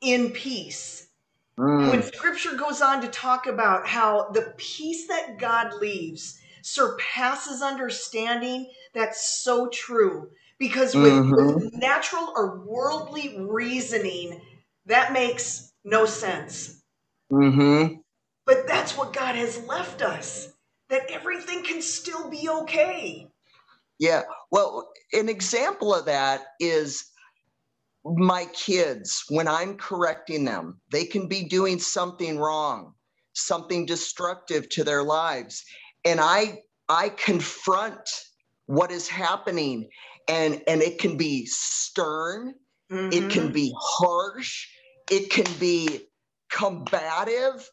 in 0.00 0.30
peace? 0.30 1.08
Mm. 1.58 1.90
When 1.90 2.02
scripture 2.02 2.56
goes 2.56 2.80
on 2.80 3.00
to 3.02 3.08
talk 3.08 3.46
about 3.46 3.86
how 3.86 4.30
the 4.32 4.54
peace 4.56 5.06
that 5.06 5.38
God 5.38 5.74
leaves 5.80 6.40
surpasses 6.62 7.62
understanding, 7.62 8.70
that's 8.92 9.42
so 9.42 9.68
true. 9.68 10.30
Because 10.58 10.94
with, 10.94 11.12
mm-hmm. 11.12 11.54
with 11.54 11.74
natural 11.74 12.32
or 12.34 12.60
worldly 12.60 13.36
reasoning, 13.38 14.40
that 14.86 15.12
makes 15.12 15.72
no 15.84 16.06
sense. 16.06 16.82
Mm-hmm. 17.30 17.96
But 18.46 18.66
that's 18.66 18.96
what 18.96 19.12
God 19.12 19.34
has 19.34 19.64
left 19.66 20.02
us, 20.02 20.52
that 20.88 21.10
everything 21.10 21.64
can 21.64 21.82
still 21.82 22.30
be 22.30 22.48
okay. 22.48 23.28
Yeah. 23.98 24.22
Well, 24.50 24.90
an 25.12 25.28
example 25.28 25.94
of 25.94 26.06
that 26.06 26.42
is 26.60 27.10
my 28.04 28.46
kids, 28.52 29.24
when 29.28 29.48
I'm 29.48 29.76
correcting 29.76 30.44
them, 30.44 30.80
they 30.90 31.04
can 31.04 31.26
be 31.26 31.44
doing 31.44 31.78
something 31.78 32.38
wrong, 32.38 32.92
something 33.32 33.86
destructive 33.86 34.68
to 34.70 34.84
their 34.84 35.02
lives. 35.02 35.64
And 36.04 36.20
I 36.20 36.58
I 36.88 37.08
confront 37.08 38.08
what 38.66 38.90
is 38.90 39.08
happening 39.08 39.88
and 40.28 40.62
and 40.66 40.82
it 40.82 40.98
can 40.98 41.16
be 41.16 41.46
stern, 41.46 42.54
mm-hmm. 42.92 43.12
it 43.12 43.30
can 43.30 43.52
be 43.52 43.74
harsh, 43.78 44.66
it 45.10 45.30
can 45.30 45.46
be 45.58 46.00
combative. 46.50 47.68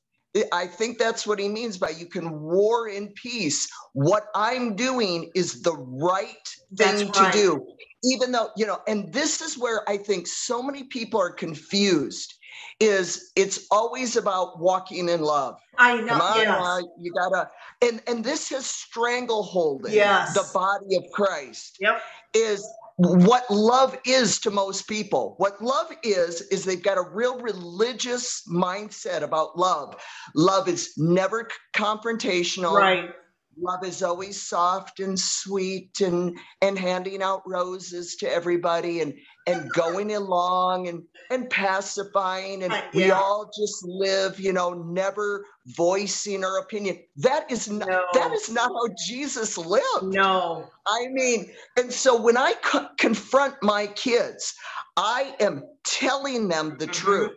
I 0.54 0.66
think 0.66 0.98
that's 0.98 1.28
what 1.28 1.40
he 1.40 1.50
means 1.50 1.78
by 1.78 1.90
you 1.90 2.06
can 2.06 2.40
war 2.40 2.88
in 2.88 3.10
peace. 3.22 3.68
What 3.92 4.28
I'm 4.34 4.78
doing 4.78 5.30
is 5.36 5.62
the 5.62 5.76
right 5.76 6.50
thing 6.78 7.08
right. 7.08 7.34
to 7.34 7.38
do 7.38 7.68
even 8.04 8.32
though 8.32 8.50
you 8.56 8.66
know 8.66 8.80
and 8.88 9.12
this 9.14 9.42
is 9.42 9.58
where 9.58 9.88
i 9.90 9.98
think 9.98 10.28
so 10.28 10.62
many 10.62 10.84
people 10.84 11.20
are 11.20 11.32
confused 11.32 12.36
is 12.80 13.32
it's 13.36 13.68
always 13.72 14.16
about 14.16 14.60
walking 14.60 15.08
in 15.08 15.22
love. 15.22 15.60
I 15.78 16.02
know 16.02 16.08
Come 16.08 16.22
on, 16.22 16.84
yes. 16.84 16.92
you 17.00 17.14
gotta 17.14 17.50
and 17.82 18.02
and 18.08 18.24
this 18.24 18.50
has 18.50 18.66
stranglehold 18.66 19.86
yes. 19.90 20.34
the 20.34 20.48
body 20.54 20.96
of 20.96 21.04
christ 21.14 21.78
yep. 21.80 22.02
is 22.34 22.68
what 22.98 23.50
love 23.50 23.98
is 24.06 24.40
to 24.42 24.52
most 24.52 24.88
people. 24.88 25.36
What 25.38 25.62
love 25.62 25.92
is 26.04 26.42
is 26.42 26.66
they've 26.66 26.82
got 26.82 26.98
a 26.98 27.02
real 27.02 27.40
religious 27.40 28.44
mindset 28.48 29.22
about 29.22 29.58
love. 29.58 29.96
Love 30.36 30.68
is 30.68 30.94
never 30.98 31.48
confrontational. 31.74 32.74
Right 32.74 33.12
love 33.60 33.84
is 33.84 34.02
always 34.02 34.42
soft 34.42 35.00
and 35.00 35.20
sweet 35.20 36.00
and 36.02 36.38
and 36.62 36.78
handing 36.78 37.22
out 37.22 37.42
roses 37.46 38.16
to 38.16 38.32
everybody 38.32 39.02
and 39.02 39.14
and 39.48 39.70
going 39.72 40.14
along 40.14 40.88
and 40.88 41.04
and 41.30 41.50
pacifying 41.50 42.64
and 42.64 42.72
yeah. 42.72 42.82
we 42.94 43.12
all 43.12 43.50
just 43.58 43.84
live 43.86 44.40
you 44.40 44.54
know 44.54 44.74
never 44.74 45.46
voicing 45.76 46.44
our 46.44 46.60
opinion 46.60 46.98
that 47.18 47.50
is 47.52 47.70
not 47.70 47.88
no. 47.88 48.06
that 48.14 48.32
is 48.32 48.50
not 48.50 48.70
how 48.70 48.88
jesus 49.06 49.58
lived 49.58 50.04
no 50.04 50.68
i 50.88 51.08
mean 51.12 51.50
and 51.78 51.92
so 51.92 52.20
when 52.20 52.38
i 52.38 52.54
co- 52.64 52.90
confront 52.98 53.56
my 53.62 53.88
kids 53.88 54.54
i 54.98 55.36
am 55.40 55.64
telling 55.84 56.48
them 56.48 56.76
the 56.78 56.86
mm-hmm. 56.86 56.92
truth 56.92 57.32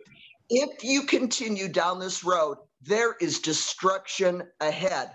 if 0.49 0.83
you 0.83 1.03
continue 1.03 1.67
down 1.67 1.99
this 1.99 2.23
road 2.23 2.57
there 2.81 3.15
is 3.19 3.39
destruction 3.39 4.43
ahead 4.61 5.09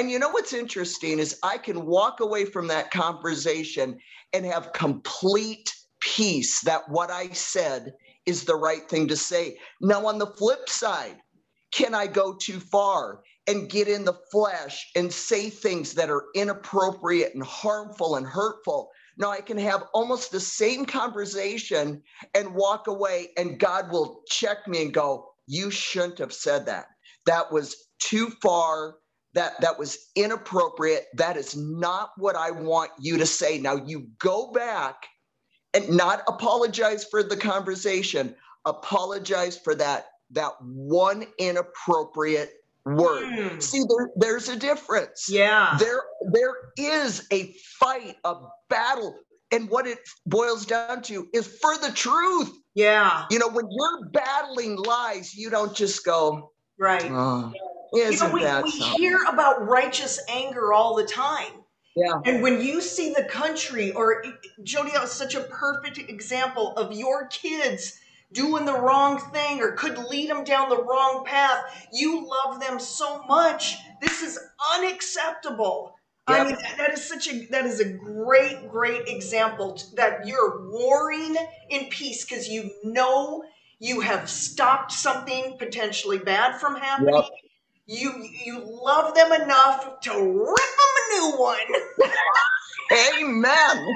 and 0.00 0.10
you 0.10 0.18
know 0.18 0.30
what's 0.30 0.54
interesting 0.54 1.18
is 1.18 1.38
I 1.42 1.58
can 1.58 1.84
walk 1.84 2.20
away 2.20 2.46
from 2.46 2.68
that 2.68 2.90
conversation 2.90 3.98
and 4.32 4.46
have 4.46 4.72
complete 4.72 5.74
peace 6.00 6.62
that 6.62 6.88
what 6.88 7.10
I 7.10 7.28
said 7.32 7.92
is 8.24 8.44
the 8.44 8.56
right 8.56 8.88
thing 8.88 9.08
to 9.08 9.16
say. 9.16 9.58
Now, 9.82 10.06
on 10.06 10.16
the 10.16 10.26
flip 10.38 10.70
side, 10.70 11.18
can 11.70 11.94
I 11.94 12.06
go 12.06 12.34
too 12.34 12.60
far 12.60 13.20
and 13.46 13.68
get 13.68 13.88
in 13.88 14.06
the 14.06 14.18
flesh 14.32 14.90
and 14.96 15.12
say 15.12 15.50
things 15.50 15.92
that 15.92 16.08
are 16.08 16.24
inappropriate 16.34 17.34
and 17.34 17.44
harmful 17.44 18.16
and 18.16 18.26
hurtful? 18.26 18.88
No, 19.18 19.28
I 19.28 19.42
can 19.42 19.58
have 19.58 19.82
almost 19.92 20.32
the 20.32 20.40
same 20.40 20.86
conversation 20.86 22.02
and 22.34 22.54
walk 22.54 22.86
away, 22.86 23.32
and 23.36 23.60
God 23.60 23.92
will 23.92 24.22
check 24.30 24.66
me 24.66 24.80
and 24.80 24.94
go, 24.94 25.34
You 25.46 25.70
shouldn't 25.70 26.20
have 26.20 26.32
said 26.32 26.64
that. 26.66 26.86
That 27.26 27.52
was 27.52 27.76
too 27.98 28.30
far 28.42 28.94
that 29.34 29.60
that 29.60 29.78
was 29.78 30.10
inappropriate. 30.16 31.06
That 31.14 31.36
is 31.36 31.56
not 31.56 32.10
what 32.16 32.36
i 32.36 32.50
want 32.50 32.90
you 32.98 33.18
to 33.18 33.26
say. 33.26 33.58
Now 33.58 33.76
you 33.76 34.08
go 34.18 34.50
back 34.52 35.06
and 35.74 35.88
not 35.90 36.22
apologize 36.26 37.04
for 37.04 37.22
the 37.22 37.36
conversation. 37.36 38.34
Apologize 38.64 39.58
for 39.58 39.74
that 39.76 40.06
that 40.32 40.52
one 40.60 41.26
inappropriate 41.38 42.52
word. 42.84 43.24
Mm. 43.24 43.62
see 43.62 43.82
there, 43.88 44.10
there's 44.16 44.48
a 44.48 44.56
difference. 44.56 45.28
Yeah. 45.28 45.76
There 45.78 46.02
there 46.32 46.54
is 46.76 47.26
a 47.32 47.54
fight 47.78 48.16
a 48.24 48.34
battle 48.68 49.16
and 49.52 49.68
what 49.68 49.86
it 49.86 49.98
boils 50.26 50.66
down 50.66 51.02
to 51.02 51.28
is 51.32 51.46
for 51.46 51.76
the 51.78 51.92
truth. 51.92 52.50
Yeah. 52.74 53.26
You 53.30 53.38
know 53.38 53.48
when 53.48 53.68
you're 53.70 54.10
battling 54.10 54.76
lies 54.76 55.34
you 55.34 55.50
don't 55.50 55.74
just 55.74 56.04
go 56.04 56.52
right. 56.78 57.04
Oh, 57.10 57.52
isn't 57.92 58.32
you 58.32 58.40
know, 58.40 58.62
we, 58.62 58.70
we 58.70 58.80
hear 58.96 59.24
about 59.24 59.66
righteous 59.66 60.20
anger 60.28 60.72
all 60.72 60.94
the 60.94 61.04
time. 61.04 61.52
Yeah. 61.96 62.20
And 62.24 62.42
when 62.42 62.60
you 62.60 62.80
see 62.80 63.12
the 63.12 63.24
country, 63.24 63.92
or 63.92 64.22
Jody, 64.62 64.92
that 64.92 65.02
was 65.02 65.12
such 65.12 65.34
a 65.34 65.40
perfect 65.40 65.98
example 65.98 66.72
of 66.76 66.92
your 66.92 67.26
kids 67.26 67.98
doing 68.32 68.64
the 68.64 68.78
wrong 68.78 69.18
thing 69.32 69.60
or 69.60 69.72
could 69.72 69.98
lead 69.98 70.30
them 70.30 70.44
down 70.44 70.68
the 70.68 70.82
wrong 70.82 71.24
path. 71.26 71.88
You 71.92 72.28
love 72.28 72.60
them 72.60 72.78
so 72.78 73.24
much. 73.24 73.76
This 74.00 74.22
is 74.22 74.38
unacceptable. 74.76 75.96
Yep. 76.28 76.40
I 76.40 76.44
mean, 76.44 76.56
that 76.78 76.92
is 76.92 77.04
such 77.04 77.28
a 77.28 77.46
that 77.46 77.66
is 77.66 77.80
a 77.80 77.92
great, 77.92 78.70
great 78.70 79.08
example 79.08 79.82
that 79.96 80.28
you're 80.28 80.70
warring 80.70 81.36
in 81.70 81.86
peace 81.86 82.24
because 82.24 82.46
you 82.46 82.70
know 82.84 83.42
you 83.80 84.00
have 84.00 84.30
stopped 84.30 84.92
something 84.92 85.56
potentially 85.58 86.18
bad 86.18 86.60
from 86.60 86.76
happening. 86.76 87.14
Yep 87.14 87.24
you 87.90 88.24
you 88.44 88.62
love 88.84 89.14
them 89.16 89.32
enough 89.32 90.00
to 90.00 90.10
rip 90.12 90.56
them 90.56 90.94
a 90.96 91.14
new 91.14 91.38
one. 91.38 91.58
Amen. 93.20 93.86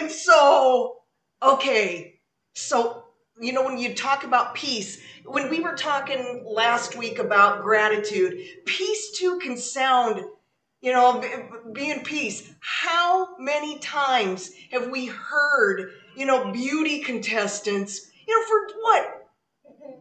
And 0.00 0.10
so, 0.10 0.96
okay, 1.42 2.20
so 2.54 3.04
you 3.38 3.52
know 3.52 3.64
when 3.64 3.76
you 3.76 3.94
talk 3.94 4.24
about 4.24 4.54
peace, 4.54 5.02
when 5.26 5.50
we 5.50 5.60
were 5.60 5.74
talking 5.74 6.42
last 6.46 6.96
week 6.96 7.18
about 7.18 7.62
gratitude, 7.62 8.40
peace 8.64 9.18
too 9.18 9.38
can 9.38 9.58
sound, 9.58 10.22
you 10.80 10.92
know, 10.92 11.22
be 11.74 11.90
in 11.90 12.00
peace. 12.00 12.50
How 12.60 13.36
many 13.38 13.78
times 13.78 14.52
have 14.70 14.88
we 14.88 15.06
heard, 15.06 15.92
you 16.16 16.24
know, 16.24 16.50
beauty 16.50 17.00
contestants, 17.00 18.10
you 18.26 18.38
know, 18.38 18.46
for 18.46 18.78
what? 18.80 19.19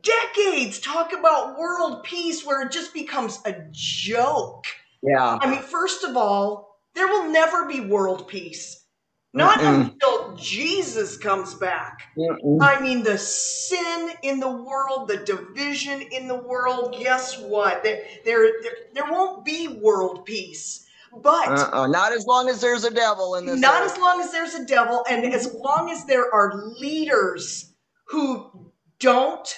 Decades 0.02 0.80
talk 0.80 1.14
about 1.14 1.58
world 1.58 2.04
peace 2.04 2.46
where 2.46 2.66
it 2.66 2.72
just 2.72 2.94
becomes 2.94 3.40
a 3.46 3.56
joke. 3.72 4.66
Yeah. 5.02 5.38
I 5.42 5.50
mean, 5.50 5.62
first 5.62 6.04
of 6.04 6.18
all, 6.18 6.80
there 6.96 7.08
will 7.08 7.30
never 7.32 7.68
be 7.68 7.80
world 7.82 8.28
peace. 8.28 8.86
Not 9.32 9.60
Mm-mm. 9.60 9.92
until 9.92 10.36
Jesus 10.36 11.16
comes 11.16 11.54
back. 11.54 12.02
Mm-mm. 12.18 12.58
I 12.62 12.82
mean, 12.82 13.04
the 13.04 13.18
sin 13.18 14.12
in 14.24 14.40
the 14.40 14.50
world, 14.50 15.08
the 15.08 15.18
division 15.18 16.02
in 16.02 16.28
the 16.28 16.36
world, 16.36 16.96
guess 17.00 17.40
what? 17.40 17.84
There, 17.84 18.04
there, 18.26 18.50
there, 18.64 18.74
there 18.94 19.12
won't 19.12 19.46
be 19.46 19.68
world 19.68 20.26
peace. 20.26 20.88
But 21.16 21.48
Uh-uh. 21.48 21.88
Not 21.88 22.12
as 22.12 22.26
long 22.26 22.50
as 22.50 22.60
there's 22.60 22.86
a 22.86 22.92
devil 22.92 23.36
in 23.36 23.46
this. 23.46 23.60
not 23.60 23.84
earth. 23.84 23.94
as 23.94 23.98
long 24.00 24.22
as 24.22 24.32
there's 24.32 24.56
a 24.56 24.66
devil 24.66 25.06
and 25.10 25.26
as 25.34 25.54
long 25.54 25.90
as 25.92 26.06
there 26.06 26.34
are 26.34 26.54
leaders 26.80 27.74
who 28.08 28.72
don't 29.00 29.58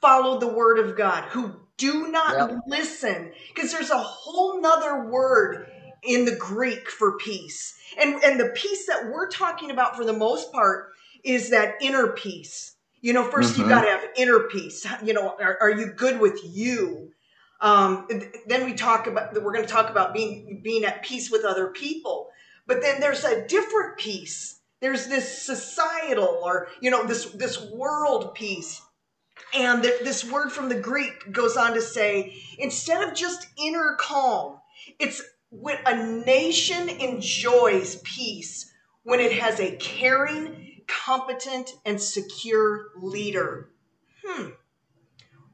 follow 0.00 0.38
the 0.38 0.48
word 0.48 0.78
of 0.78 0.96
God, 0.96 1.24
who 1.24 1.52
do 1.76 2.08
not 2.08 2.36
Yep. 2.38 2.60
listen, 2.66 3.32
because 3.54 3.72
there's 3.72 3.90
a 3.90 3.98
whole 3.98 4.60
nother 4.60 5.04
word 5.04 5.66
in 6.02 6.24
the 6.24 6.36
Greek 6.36 6.88
for 6.90 7.18
peace. 7.18 7.76
And 7.98 8.14
and 8.24 8.38
the 8.40 8.50
peace 8.50 8.86
that 8.86 9.06
we're 9.10 9.28
talking 9.28 9.70
about 9.70 9.96
for 9.96 10.04
the 10.04 10.12
most 10.12 10.52
part 10.52 10.92
is 11.24 11.50
that 11.50 11.74
inner 11.80 12.08
peace. 12.08 12.74
You 13.00 13.12
know, 13.12 13.24
1st 13.30 13.56
you 13.58 13.64
Mhm. 13.64 13.68
got 13.68 13.82
to 13.82 13.88
have 13.88 14.04
inner 14.16 14.40
peace. 14.40 14.86
You 15.02 15.12
know, 15.12 15.36
are, 15.40 15.58
are 15.60 15.70
you 15.70 15.86
good 15.86 16.20
with 16.20 16.40
you? 16.44 17.12
Um, 17.60 18.06
then 18.46 18.64
we 18.64 18.74
talk 18.74 19.06
about 19.06 19.34
we're 19.34 19.52
going 19.52 19.64
to 19.64 19.70
talk 19.72 19.90
about 19.90 20.12
being 20.12 20.60
being 20.62 20.84
at 20.84 21.02
peace 21.02 21.30
with 21.30 21.44
other 21.44 21.68
people. 21.68 22.28
But 22.66 22.82
then 22.82 23.00
there's 23.00 23.24
a 23.24 23.46
different 23.46 23.96
peace. 23.98 24.60
There's 24.80 25.06
this 25.06 25.42
societal 25.42 26.40
or 26.44 26.68
you 26.80 26.90
know 26.90 27.04
this 27.06 27.26
this 27.26 27.60
world 27.70 28.34
peace. 28.34 28.82
And 29.54 29.82
th- 29.82 30.02
this 30.02 30.24
word 30.24 30.52
from 30.52 30.68
the 30.68 30.80
Greek 30.80 31.32
goes 31.32 31.56
on 31.56 31.74
to 31.74 31.82
say 31.82 32.42
instead 32.58 33.06
of 33.06 33.14
just 33.14 33.46
inner 33.58 33.96
calm, 33.98 34.60
it's 34.98 35.22
when 35.50 35.78
a 35.86 36.24
nation 36.24 36.88
enjoys 36.88 37.96
peace 38.02 38.72
when 39.04 39.20
it 39.20 39.32
has 39.32 39.60
a 39.60 39.76
caring, 39.76 40.82
competent, 40.86 41.70
and 41.84 42.00
secure 42.00 42.88
leader. 43.00 43.70
Hmm. 44.24 44.48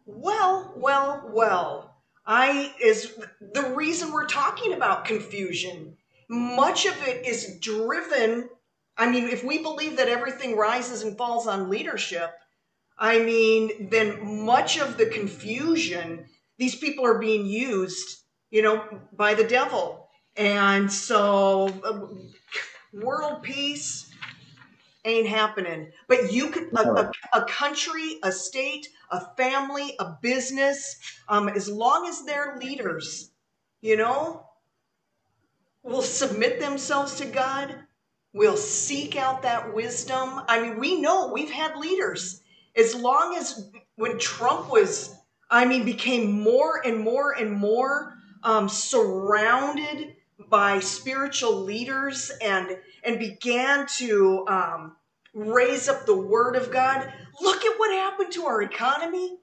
Well, 0.06 0.72
well, 0.76 1.30
well. 1.32 1.96
I 2.24 2.72
is 2.80 3.18
the 3.40 3.72
reason 3.74 4.12
we're 4.12 4.26
talking 4.26 4.72
about 4.72 5.04
confusion. 5.04 5.96
Much 6.28 6.86
of 6.86 6.96
it 7.06 7.26
is 7.26 7.58
driven. 7.60 8.48
I 8.96 9.10
mean, 9.10 9.28
if 9.28 9.44
we 9.44 9.58
believe 9.58 9.96
that 9.96 10.08
everything 10.08 10.56
rises 10.56 11.02
and 11.02 11.16
falls 11.18 11.46
on 11.46 11.68
leadership, 11.68 12.32
I 13.02 13.18
mean, 13.18 13.88
then 13.90 14.46
much 14.46 14.78
of 14.78 14.96
the 14.96 15.06
confusion, 15.06 16.26
these 16.56 16.76
people 16.76 17.04
are 17.04 17.18
being 17.18 17.44
used, 17.44 18.20
you 18.52 18.62
know, 18.62 19.00
by 19.12 19.34
the 19.34 19.42
devil. 19.42 20.08
And 20.36 20.90
so, 20.90 21.68
uh, 21.82 22.06
world 22.92 23.42
peace 23.42 24.08
ain't 25.04 25.26
happening. 25.26 25.90
But 26.06 26.32
you 26.32 26.50
could, 26.50 26.72
a, 26.76 26.88
a, 26.88 27.12
a 27.32 27.44
country, 27.46 28.20
a 28.22 28.30
state, 28.30 28.86
a 29.10 29.20
family, 29.36 29.96
a 29.98 30.16
business, 30.22 30.96
um, 31.28 31.48
as 31.48 31.68
long 31.68 32.06
as 32.06 32.24
their 32.24 32.56
leaders, 32.56 33.32
you 33.80 33.96
know, 33.96 34.46
will 35.82 36.02
submit 36.02 36.60
themselves 36.60 37.16
to 37.16 37.26
God, 37.26 37.74
will 38.32 38.56
seek 38.56 39.16
out 39.16 39.42
that 39.42 39.74
wisdom. 39.74 40.40
I 40.46 40.62
mean, 40.62 40.78
we 40.78 41.00
know 41.00 41.32
we've 41.32 41.50
had 41.50 41.76
leaders. 41.76 42.41
As 42.76 42.94
long 42.94 43.36
as 43.36 43.70
when 43.96 44.18
Trump 44.18 44.70
was, 44.70 45.14
I 45.50 45.64
mean, 45.66 45.84
became 45.84 46.40
more 46.40 46.80
and 46.84 46.98
more 47.00 47.32
and 47.32 47.52
more 47.52 48.14
um, 48.42 48.68
surrounded 48.68 50.16
by 50.48 50.80
spiritual 50.80 51.60
leaders 51.62 52.30
and 52.42 52.78
and 53.04 53.18
began 53.18 53.86
to 53.98 54.46
um, 54.48 54.96
raise 55.34 55.88
up 55.88 56.06
the 56.06 56.16
word 56.16 56.56
of 56.56 56.70
God. 56.70 57.12
Look 57.40 57.64
at 57.64 57.78
what 57.78 57.92
happened 57.92 58.32
to 58.32 58.46
our 58.46 58.62
economy. 58.62 59.38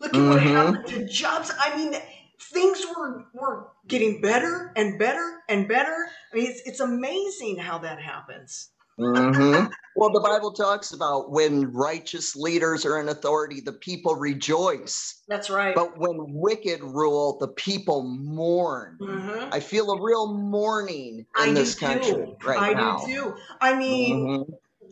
Look 0.00 0.14
at 0.14 0.26
what 0.28 0.40
Mhm. 0.40 0.52
happened 0.52 0.86
to 0.88 1.06
jobs. 1.06 1.52
I 1.58 1.76
mean, 1.76 1.94
things 2.40 2.84
were 2.96 3.26
were 3.32 3.68
getting 3.86 4.20
better 4.20 4.72
and 4.76 4.98
better 4.98 5.42
and 5.48 5.68
better. 5.68 6.10
I 6.32 6.36
mean, 6.36 6.50
it's 6.50 6.60
it's 6.66 6.80
amazing 6.80 7.58
how 7.58 7.78
that 7.78 8.00
happens. 8.02 8.71
Hmm 8.98 9.66
Well, 9.94 10.10
the 10.10 10.20
Bible 10.20 10.52
talks 10.52 10.92
about 10.92 11.30
when 11.30 11.72
righteous 11.72 12.34
leaders 12.36 12.84
are 12.84 12.98
in 13.00 13.08
authority, 13.08 13.60
the 13.60 13.72
people 13.72 14.16
rejoice. 14.16 15.22
That's 15.28 15.50
right. 15.50 15.74
But 15.74 15.98
when 15.98 16.16
wicked 16.34 16.82
rule, 16.82 17.38
the 17.38 17.48
people 17.48 18.02
mourn. 18.02 18.98
Mhm. 19.00 19.52
I 19.52 19.60
feel 19.60 19.90
a 19.90 20.02
real 20.02 20.32
mourning 20.32 21.18
in 21.20 21.26
I 21.34 21.48
do 21.48 21.54
this 21.54 21.74
too. 21.74 21.80
country 21.80 22.36
right 22.42 22.60
I 22.60 22.74
now. 22.74 22.98
do 23.04 23.12
too. 23.14 23.36
I 23.60 23.74
mean, 23.74 24.18
Mhm. 24.18 24.44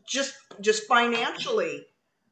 just 0.07 0.35
just 0.61 0.87
financially. 0.87 1.87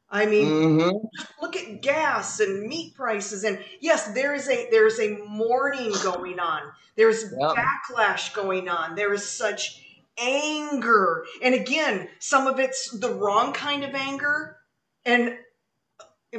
I 0.09 0.25
mean, 0.25 0.51
Mhm. 0.51 1.09
look 1.41 1.55
at 1.55 1.81
gas 1.81 2.39
and 2.39 2.67
meat 2.67 2.95
prices 2.95 3.43
and 3.43 3.63
yes 3.81 4.13
there 4.13 4.33
is 4.33 4.47
a 4.49 4.69
there 4.71 4.87
is 4.87 4.99
a 4.99 5.17
mourning 5.27 5.91
going 6.03 6.39
on 6.39 6.71
there's 6.95 7.25
Yep. 7.31 7.57
backlash 7.57 8.33
going 8.33 8.69
on 8.69 8.95
there 8.95 9.13
is 9.13 9.27
such 9.27 9.88
anger. 10.21 11.25
And 11.41 11.55
again 11.55 12.09
some 12.19 12.47
of 12.47 12.59
it's 12.59 12.91
the 12.91 13.11
wrong 13.13 13.53
kind 13.53 13.83
of 13.83 13.95
anger. 13.95 14.57
And 15.05 15.37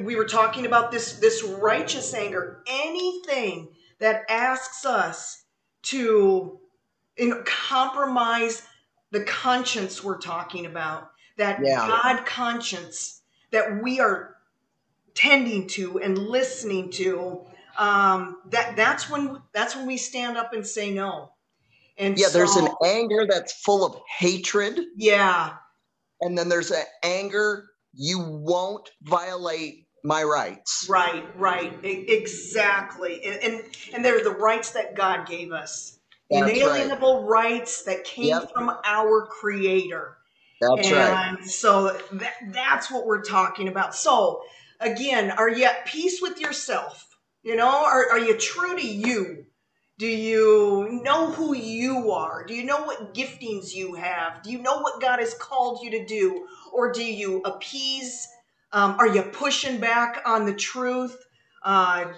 we 0.02 0.16
were 0.16 0.26
talking 0.26 0.66
about 0.66 0.92
this 0.92 1.14
this 1.14 1.42
righteous 1.42 2.14
anger. 2.14 2.62
Anything 2.68 3.68
that 3.98 4.22
asks 4.28 4.84
us 4.84 5.44
to 5.82 6.58
you 7.16 7.28
know, 7.28 7.42
compromise 7.44 8.62
the 9.10 9.24
conscience 9.24 10.02
we're 10.04 10.18
talking 10.18 10.66
about 10.66 11.10
that 11.36 11.60
Yeah. 11.62 11.86
god 11.86 12.26
conscience 12.26 13.22
that 13.50 13.82
we 13.82 14.00
are 14.00 14.36
tending 15.14 15.66
to 15.68 15.98
and 16.00 16.16
listening 16.18 16.90
to 16.90 17.44
um, 17.78 18.38
that 18.50 18.76
that's 18.76 19.08
when 19.10 19.40
that's 19.52 19.74
when 19.74 19.86
we 19.86 19.96
stand 19.96 20.36
up 20.36 20.52
and 20.52 20.66
say 20.66 20.90
no 20.90 21.32
and 22.00 22.18
Yeah, 22.18 22.28
there's 22.32 22.56
an 22.56 22.68
anger 22.84 23.26
that's 23.28 23.52
full 23.62 23.84
of 23.84 23.96
hatred, 24.18 24.80
yeah 24.96 25.52
and 26.20 26.36
then 26.36 26.48
there's 26.48 26.70
an 26.70 26.84
anger 27.02 27.66
you 27.94 28.18
won't 28.20 28.90
violate 29.02 29.86
my 30.04 30.22
rights. 30.22 30.86
right 30.88 31.24
right 31.38 31.72
exactly 31.84 33.22
and, 33.24 33.42
and 33.42 33.64
and 33.94 34.04
they're 34.04 34.24
the 34.24 34.30
rights 34.30 34.70
that 34.70 34.94
god 34.94 35.26
gave 35.26 35.52
us 35.52 35.98
That's 36.30 36.42
right. 36.42 36.54
inalienable 36.56 37.24
rights 37.24 37.82
that 37.84 38.04
came 38.04 38.28
Yep. 38.28 38.50
from 38.54 38.70
our 38.84 39.26
creator 39.26 40.16
That's 40.60 40.90
and 40.90 40.96
right. 40.96 41.44
so 41.44 41.98
that, 42.12 42.32
that's 42.48 42.90
what 42.90 43.06
we're 43.06 43.22
talking 43.22 43.68
about. 43.68 43.94
So 43.94 44.42
again, 44.80 45.30
are 45.32 45.48
you 45.48 45.64
at 45.64 45.86
peace 45.86 46.20
with 46.22 46.40
yourself? 46.40 47.06
You 47.42 47.56
know, 47.56 47.68
are, 47.84 48.10
are 48.12 48.18
you 48.18 48.36
true 48.38 48.76
to 48.76 48.86
you? 48.86 49.46
Do 50.00 50.06
you 50.08 51.00
know 51.04 51.30
who 51.30 51.54
you 51.54 52.10
are? 52.12 52.44
Do 52.46 52.54
you 52.54 52.64
know 52.64 52.84
what 52.84 53.14
giftings 53.14 53.74
you 53.74 53.94
have? 53.94 54.42
Do 54.42 54.50
you 54.50 54.58
know 54.62 54.80
what 54.80 55.00
God 55.00 55.20
has 55.20 55.34
called 55.34 55.82
you 55.82 55.90
to 55.92 56.06
do? 56.06 56.48
Or 56.72 56.92
do 56.92 57.04
you 57.04 57.42
appease? 57.44 58.26
Um, 58.72 58.92
are 58.98 59.08
you 59.08 59.22
pushing 59.22 59.80
back 59.80 60.22
on 60.26 60.46
the 60.46 60.54
truth? 60.54 61.16
Uh, 61.62 62.14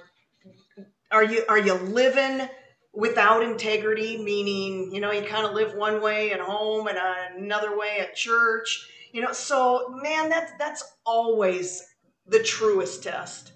are 1.10 1.24
you 1.24 1.44
are 1.48 1.58
you 1.58 1.74
living 1.74 2.48
without 2.92 3.42
integrity 3.42 4.22
meaning 4.22 4.92
you 4.92 5.00
know 5.00 5.10
you 5.10 5.22
kind 5.26 5.46
of 5.46 5.54
live 5.54 5.74
one 5.74 6.02
way 6.02 6.32
at 6.32 6.40
home 6.40 6.88
and 6.88 6.98
another 7.36 7.78
way 7.78 7.98
at 8.00 8.14
church 8.14 8.88
you 9.12 9.20
know 9.22 9.32
so 9.32 9.88
man 10.02 10.28
that's 10.28 10.52
that's 10.58 10.84
always 11.06 11.86
the 12.26 12.42
truest 12.42 13.02
test 13.02 13.52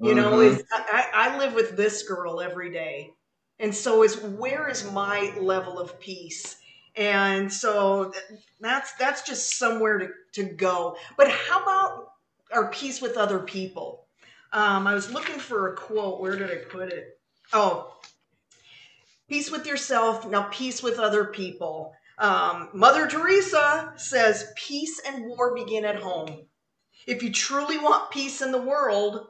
you 0.00 0.14
know 0.14 0.40
Mhm. 0.40 0.52
is 0.52 0.64
I, 0.72 1.10
I 1.14 1.38
live 1.38 1.54
with 1.54 1.76
this 1.76 2.02
girl 2.04 2.40
every 2.40 2.72
day 2.72 3.14
and 3.60 3.74
so 3.74 4.02
is 4.04 4.18
where 4.20 4.68
is 4.68 4.90
my 4.92 5.34
level 5.40 5.78
of 5.78 5.98
peace 6.00 6.56
and 6.96 7.52
so 7.52 8.12
that's 8.60 8.92
that's 8.94 9.22
just 9.22 9.58
somewhere 9.58 9.98
to, 9.98 10.08
to 10.32 10.44
go 10.44 10.96
but 11.16 11.28
how 11.30 11.62
about 11.62 12.08
our 12.52 12.70
peace 12.70 13.00
with 13.02 13.16
other 13.16 13.40
people 13.40 14.00
Um, 14.52 14.86
I 14.86 14.94
was 14.94 15.10
looking 15.12 15.38
for 15.38 15.72
a 15.72 15.76
quote. 15.76 16.20
Where 16.20 16.36
did 16.36 16.50
I 16.50 16.56
put 16.70 16.92
it? 16.92 17.20
Oh, 17.52 17.94
peace 19.28 19.50
with 19.50 19.66
yourself, 19.66 20.28
now 20.28 20.44
peace 20.52 20.82
with 20.82 20.98
other 20.98 21.26
people. 21.26 21.94
Um, 22.18 22.70
Mother 22.74 23.06
Teresa 23.08 23.92
says, 23.96 24.52
peace 24.56 25.00
and 25.06 25.26
war 25.26 25.54
begin 25.54 25.84
at 25.84 25.96
home. 26.02 26.46
If 27.06 27.22
you 27.22 27.32
truly 27.32 27.78
want 27.78 28.10
peace 28.10 28.42
in 28.42 28.52
the 28.52 28.62
world, 28.62 29.26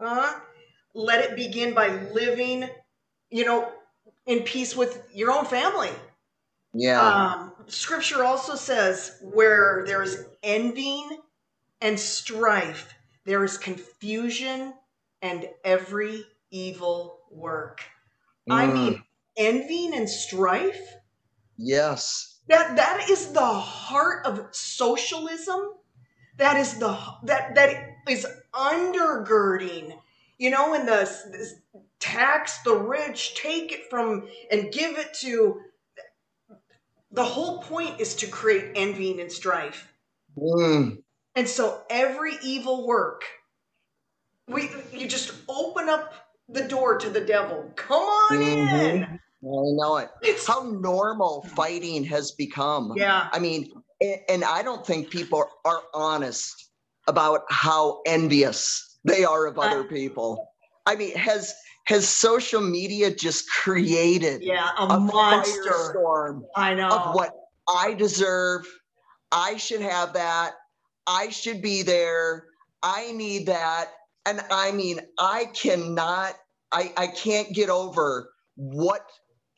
let 0.95 1.25
it 1.25 1.37
begin 1.37 1.75
by 1.75 1.89
living, 2.13 2.69
you 3.31 3.45
know, 3.45 3.73
in 4.29 4.45
peace 4.45 4.77
with 4.77 5.09
your 5.13 5.33
own 5.33 5.45
family. 5.47 5.91
Yeah. 6.73 7.01
Um, 7.01 7.55
scripture 7.67 8.23
also 8.25 8.55
says, 8.55 9.19
where 9.23 9.85
there's 9.87 10.19
envying 10.45 11.19
and 11.81 11.99
strife, 11.99 12.95
there 13.25 13.43
is 13.43 13.59
confusion 13.59 14.75
and 15.23 15.49
every 15.65 16.25
evil 16.51 17.21
work. 17.31 17.83
I 18.51 18.67
Mm. 18.67 18.75
mean, 18.75 19.05
envying 19.37 19.95
and 19.95 20.09
strife 20.09 20.81
yes. 21.57 22.41
that 22.49 22.77
that 22.77 23.09
is 23.11 23.33
the 23.33 23.41
heart 23.47 24.27
of 24.27 24.49
socialism 24.53 25.75
that 26.39 26.57
is 26.57 26.79
the 26.79 26.97
that 27.25 27.55
that 27.55 27.71
is 28.09 28.27
undergirding 28.55 29.97
you 30.39 30.51
know 30.51 30.75
in 30.75 30.87
the 30.87 31.07
tax 32.01 32.63
the 32.63 32.75
rich 32.75 33.35
take 33.35 33.73
it 33.73 33.89
from 33.91 34.29
and 34.51 34.73
give 34.73 34.97
it 34.99 35.13
to 35.15 35.61
the 37.11 37.25
whole 37.25 37.63
point 37.63 37.99
is 38.01 38.15
to 38.17 38.27
create 38.27 38.73
envying 38.77 39.21
and 39.21 39.31
strife 39.33 39.93
Mm. 40.37 41.03
and 41.35 41.49
so 41.49 41.83
every 41.91 42.35
evil 42.43 42.87
work 42.87 43.25
we 44.47 44.71
you 44.93 45.09
just 45.09 45.33
open 45.49 45.89
up 45.89 46.13
the 46.49 46.63
door 46.69 46.97
to 46.99 47.11
the 47.11 47.21
devil 47.21 47.71
come 47.77 48.03
on 48.03 48.43
in 48.43 49.01
Mhm. 49.01 49.15
I 49.15 49.71
know 49.77 49.97
it. 49.99 50.11
it's 50.23 50.47
How 50.47 50.63
normal 50.63 51.43
fighting 51.55 52.05
has 52.05 52.33
become. 52.33 52.93
yeah 52.97 53.29
I 53.33 53.39
mean, 53.39 53.73
and 54.29 54.45
I 54.45 54.63
don't 54.63 54.85
think 54.87 55.11
people 55.11 55.45
are 55.65 55.83
honest 55.95 56.71
about 57.07 57.43
how 57.49 58.03
envious 58.07 58.99
they 59.05 59.25
are 59.25 59.47
of 59.47 59.59
other 59.59 59.85
people. 59.85 60.45
I 60.87 60.97
mean, 60.97 61.15
has 61.17 61.55
has 61.89 62.07
social 62.09 62.61
media 62.61 63.15
just 63.15 63.49
created 63.51 64.43
yeah 64.43 64.71
a, 64.79 64.85
a 64.85 65.01
monster 65.01 65.73
firestorm 65.95 66.43
i 66.57 66.75
know 66.75 66.89
of 66.89 67.15
what 67.15 67.33
I 67.69 67.95
deserve? 67.95 68.67
I 69.31 69.57
should 69.59 69.83
have 69.83 70.15
that. 70.15 70.53
I 71.07 71.29
should 71.29 71.61
be 71.61 71.83
there. 71.83 72.47
I 72.83 73.13
need 73.13 73.47
that. 73.47 73.91
And 74.25 74.41
I 74.51 74.73
mean, 74.73 75.01
I 75.19 75.47
cannot, 75.47 76.35
I, 76.73 76.93
I 76.97 77.09
can't 77.09 77.53
get 77.53 77.69
over 77.69 78.31
what 78.57 79.07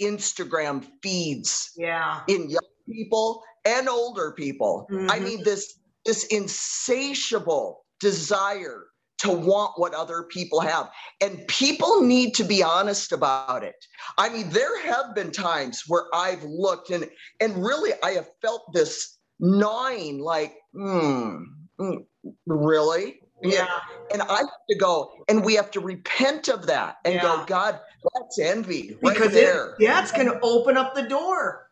Instagram 0.02 0.86
feeds 1.02 1.72
yeah 1.76 2.22
in 2.26 2.48
young 2.48 2.60
people 2.88 3.42
and 3.64 3.88
older 3.88 4.32
people. 4.32 4.86
I 4.90 5.18
Mhm. 5.18 5.24
mean, 5.24 5.44
this 5.44 5.78
this 6.06 6.24
insatiable 6.24 7.84
desire 8.00 8.86
to 9.20 9.30
want 9.30 9.72
what 9.76 9.94
other 9.94 10.22
people 10.24 10.60
have. 10.60 10.90
And 11.20 11.46
people 11.48 12.02
need 12.02 12.34
to 12.34 12.44
be 12.44 12.62
honest 12.62 13.12
about 13.12 13.62
it. 13.62 13.76
I 14.18 14.28
mean, 14.30 14.50
there 14.50 14.80
have 14.82 15.14
been 15.14 15.30
times 15.30 15.82
where 15.86 16.04
I've 16.14 16.42
looked 16.44 16.90
and 16.90 17.08
and 17.40 17.62
really 17.64 17.92
I 18.02 18.10
have 18.12 18.28
felt 18.40 18.72
this 18.72 19.18
gnawing, 19.38 20.18
like, 20.20 20.54
hmm, 20.72 21.42
mm, 21.80 22.04
really? 22.46 23.20
yeah 23.42 23.68
And 24.12 24.20
I 24.22 24.36
have 24.38 24.46
to 24.70 24.76
go, 24.76 25.12
and 25.28 25.44
we 25.44 25.54
have 25.54 25.70
to 25.70 25.80
repent 25.80 26.48
of 26.48 26.66
that 26.66 26.96
and 27.04 27.14
Yeah. 27.14 27.22
go, 27.22 27.44
God, 27.46 27.80
that's 28.14 28.38
envy 28.38 28.98
right 29.02 29.14
because 29.14 29.32
there. 29.32 29.70
it, 29.70 29.74
yeah, 29.80 30.02
it's 30.02 30.12
going 30.12 30.26
to 30.26 30.38
open 30.42 30.76
up 30.76 30.94
the 30.94 31.02
door. 31.08 31.70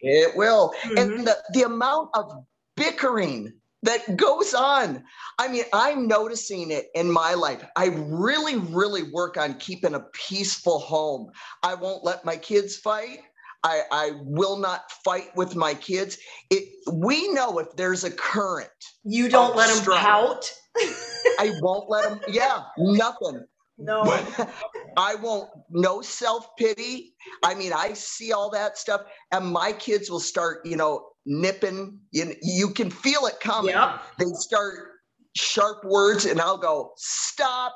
It 0.00 0.36
will. 0.36 0.72
Mhm. 0.82 0.98
And 1.00 1.26
the, 1.26 1.36
the 1.52 1.62
amount 1.62 2.10
of 2.14 2.44
bickering 2.76 3.59
that 3.82 4.16
goes 4.16 4.54
on. 4.54 5.02
I 5.38 5.48
mean, 5.48 5.64
I'm 5.72 6.06
noticing 6.06 6.70
it 6.70 6.86
in 6.94 7.10
my 7.10 7.34
life. 7.34 7.64
I 7.76 7.86
really, 7.86 8.56
really 8.56 9.04
work 9.04 9.36
on 9.36 9.54
keeping 9.54 9.94
a 9.94 10.00
peaceful 10.12 10.78
home. 10.78 11.30
I 11.62 11.74
won't 11.74 12.04
let 12.04 12.24
my 12.24 12.36
kids 12.36 12.76
fight. 12.76 13.20
I, 13.62 13.82
I 13.92 14.10
will 14.22 14.56
not 14.58 14.90
fight 15.04 15.34
with 15.36 15.54
my 15.56 15.74
kids. 15.74 16.18
It, 16.50 16.64
we 16.92 17.28
know 17.32 17.58
if 17.58 17.74
there's 17.76 18.04
a 18.04 18.10
current, 18.10 18.68
You 19.04 19.28
don't 19.28 19.54
let 19.56 19.68
them 19.68 19.78
strife. 19.78 20.00
pout. 20.00 20.52
I 21.38 21.52
won't 21.60 21.90
let 21.90 22.08
them. 22.08 22.20
Yeah, 22.28 22.62
nothing. 22.78 23.44
No. 23.80 24.04
I 24.96 25.14
won't, 25.16 25.50
no 25.70 26.02
self 26.02 26.56
pity. 26.56 27.14
I 27.42 27.54
mean, 27.54 27.72
I 27.72 27.92
see 27.94 28.32
all 28.32 28.50
that 28.50 28.76
stuff, 28.76 29.02
and 29.32 29.46
my 29.46 29.72
kids 29.72 30.10
will 30.10 30.20
start, 30.20 30.66
you 30.66 30.76
know, 30.76 31.08
nipping. 31.26 31.98
You, 32.10 32.34
you 32.42 32.70
can 32.70 32.90
feel 32.90 33.26
it 33.26 33.40
coming. 33.40 33.74
Yep. 33.74 34.02
They 34.18 34.26
start 34.34 34.88
sharp 35.36 35.84
words, 35.84 36.26
and 36.26 36.40
I'll 36.40 36.58
go, 36.58 36.92
stop. 36.96 37.74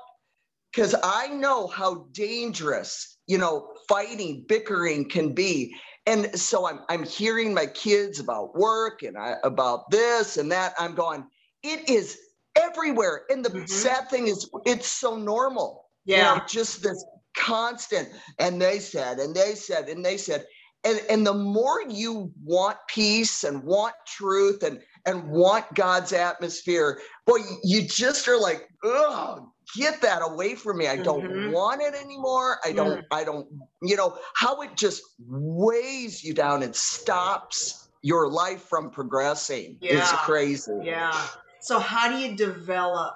Because 0.72 0.94
I 1.04 1.28
know 1.28 1.68
how 1.68 2.08
dangerous, 2.10 3.18
you 3.28 3.38
know, 3.38 3.68
fighting, 3.88 4.44
bickering 4.48 5.08
can 5.08 5.32
be. 5.32 5.72
And 6.04 6.36
so 6.38 6.66
I'm, 6.66 6.80
I'm 6.88 7.04
hearing 7.04 7.54
my 7.54 7.66
kids 7.66 8.18
about 8.18 8.56
work 8.56 9.04
and 9.04 9.16
I, 9.16 9.36
about 9.44 9.88
this 9.92 10.36
and 10.36 10.50
that. 10.50 10.74
I'm 10.76 10.96
going, 10.96 11.26
it 11.62 11.88
is 11.88 12.18
everywhere. 12.56 13.22
And 13.30 13.44
the 13.44 13.50
Mhm. 13.50 13.68
sad 13.68 14.10
thing 14.10 14.26
is, 14.26 14.50
it's 14.66 14.88
so 14.88 15.16
normal 15.16 15.83
you 16.06 16.16
Yeah. 16.16 16.34
know, 16.34 16.40
just 16.48 16.82
this 16.82 17.04
constant 17.36 18.08
and 18.38 18.60
they 18.62 18.78
said 18.78 19.18
and 19.18 19.34
they 19.34 19.54
said 19.54 19.88
and 19.88 20.04
they 20.04 20.16
said 20.16 20.46
and 20.84 21.00
and 21.10 21.26
the 21.26 21.34
more 21.34 21.82
you 21.88 22.30
want 22.44 22.76
peace 22.88 23.42
and 23.42 23.64
want 23.64 23.94
truth 24.06 24.62
and 24.62 24.80
and 25.04 25.28
want 25.28 25.64
god's 25.74 26.12
atmosphere 26.12 27.00
boy 27.26 27.38
you 27.64 27.82
just 27.82 28.28
are 28.28 28.40
like 28.40 28.68
oh 28.84 29.50
get 29.76 30.00
that 30.00 30.20
away 30.22 30.54
from 30.54 30.78
me 30.78 30.86
i 30.86 30.96
don't 30.96 31.24
Mhm. 31.24 31.50
want 31.52 31.82
it 31.82 31.94
anymore 31.94 32.58
i 32.64 32.72
don't 32.72 33.04
i 33.10 33.24
don't 33.24 33.48
you 33.82 33.96
know 33.96 34.16
how 34.36 34.60
it 34.62 34.76
just 34.76 35.02
weighs 35.26 36.22
you 36.22 36.32
down 36.34 36.62
and 36.62 36.76
stops 36.76 37.88
your 38.02 38.30
life 38.30 38.62
from 38.62 38.90
progressing 38.90 39.76
is 39.82 40.12
crazy 40.12 40.70
Yeah. 40.84 41.26
So 41.62 41.78
how 41.80 42.08
do 42.10 42.18
you 42.18 42.36
develop? 42.36 43.14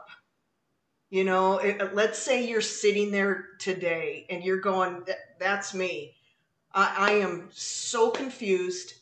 You 1.11 1.25
know, 1.25 1.59
it, 1.59 1.95
let's 1.95 2.19
say 2.19 2.47
you're 2.47 2.61
sitting 2.61 3.11
there 3.11 3.51
today 3.59 4.27
and 4.29 4.45
you're 4.45 4.61
going, 4.61 5.07
"That's 5.39 5.73
me. 5.75 6.17
I, 6.73 7.11
I 7.11 7.13
am 7.15 7.51
so 7.53 8.11
confused. 8.11 8.95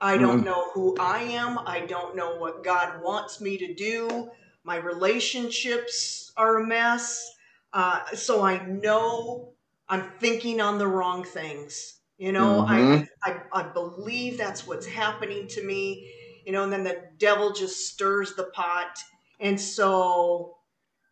I 0.00 0.18
don't 0.18 0.42
Mhm. 0.42 0.44
know 0.44 0.70
who 0.72 0.96
I 0.98 1.20
am. 1.22 1.58
I 1.58 1.80
don't 1.86 2.16
know 2.16 2.36
what 2.36 2.64
God 2.64 3.02
wants 3.02 3.40
me 3.40 3.56
to 3.58 3.74
do. 3.74 4.30
My 4.64 4.76
relationships 4.76 6.32
are 6.36 6.58
a 6.58 6.66
mess. 6.66 7.32
Uh, 7.72 8.06
so 8.14 8.42
I 8.42 8.64
know 8.66 9.54
I'm 9.88 10.10
thinking 10.18 10.60
on 10.60 10.78
the 10.78 10.86
wrong 10.86 11.24
things. 11.24 12.00
You 12.18 12.32
know, 12.32 12.60
Mhm. 12.64 12.68
I, 12.68 13.08
I 13.24 13.42
I 13.52 13.62
believe 13.62 14.38
that's 14.38 14.66
what's 14.66 14.86
happening 14.86 15.48
to 15.48 15.64
me. 15.64 16.42
You 16.46 16.52
know, 16.52 16.64
and 16.64 16.72
then 16.72 16.84
the 16.84 17.10
devil 17.18 17.52
just 17.52 17.88
stirs 17.88 18.34
the 18.34 18.44
pot. 18.54 18.98
And 19.40 19.60
so, 19.60 20.58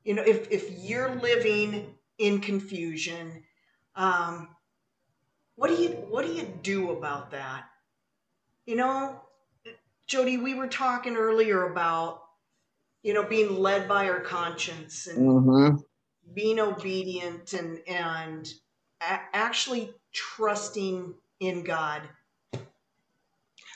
you 0.04 0.14
know, 0.14 0.22
if 0.22 0.50
if 0.50 0.70
you're 0.84 1.14
living 1.16 1.94
in 2.18 2.40
confusion, 2.40 3.42
um, 3.96 4.48
what 5.56 5.68
do 5.68 5.76
you 5.82 5.90
what 5.90 6.26
do 6.26 6.32
you 6.32 6.46
do 6.62 6.90
about 6.90 7.30
that? 7.32 7.64
You 8.66 8.76
know, 8.76 9.20
Jody, 10.06 10.36
we 10.36 10.54
were 10.54 10.68
talking 10.68 11.16
earlier 11.16 11.70
about 11.70 12.22
you 13.02 13.12
know 13.14 13.24
being 13.24 13.56
led 13.58 13.88
by 13.88 14.08
our 14.08 14.20
conscience 14.20 15.06
and 15.06 15.18
Mhm. 15.18 15.82
being 16.34 16.58
obedient 16.60 17.52
and 17.52 17.80
and 17.88 18.52
a- 19.00 19.28
actually 19.34 19.94
trusting 20.12 21.14
in 21.40 21.62
God. 21.64 22.02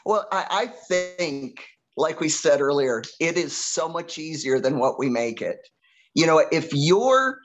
Well, 0.04 0.26
I, 0.32 0.46
I 0.50 0.66
think, 0.66 1.40
like 1.96 2.20
we 2.20 2.28
said 2.28 2.60
earlier, 2.60 3.02
it 3.20 3.36
is 3.36 3.56
so 3.56 3.88
much 3.88 4.18
easier 4.18 4.60
than 4.60 4.78
what 4.78 4.98
we 4.98 5.08
make 5.08 5.42
it. 5.42 5.58
You 6.16 6.26
know, 6.26 6.38
if 6.50 6.70
you're 6.72 7.38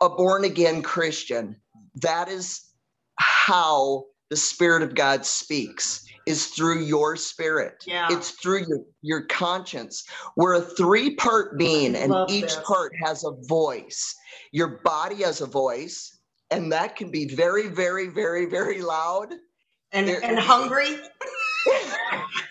a 0.00 0.08
born 0.08 0.44
again 0.44 0.82
Christian, 0.82 1.54
that 2.02 2.28
is 2.28 2.60
how 3.20 4.06
the 4.28 4.36
Spirit 4.36 4.82
of 4.82 4.96
God 4.96 5.24
speaks, 5.24 6.04
is 6.26 6.48
through 6.48 6.82
your 6.84 7.14
spirit. 7.14 7.84
Yeah. 7.86 8.08
It's 8.10 8.32
through 8.32 8.64
your, 8.66 8.80
your 9.02 9.26
conscience. 9.26 10.04
We're 10.36 10.54
a 10.54 10.60
three 10.60 11.14
part 11.14 11.58
being, 11.58 11.94
and 11.94 12.10
Love 12.10 12.28
each 12.28 12.42
this. 12.42 12.60
part 12.66 12.92
has 13.04 13.24
a 13.24 13.32
voice. 13.46 14.16
Your 14.50 14.80
body 14.82 15.22
has 15.22 15.40
a 15.40 15.46
voice, 15.46 16.18
and 16.50 16.72
that 16.72 16.96
can 16.96 17.12
be 17.12 17.32
very, 17.34 17.68
very, 17.68 18.08
very, 18.08 18.46
very 18.46 18.82
loud. 18.82 19.32
And 19.92 20.08
There- 20.08 20.24
and 20.24 20.40
hungry. 20.40 20.98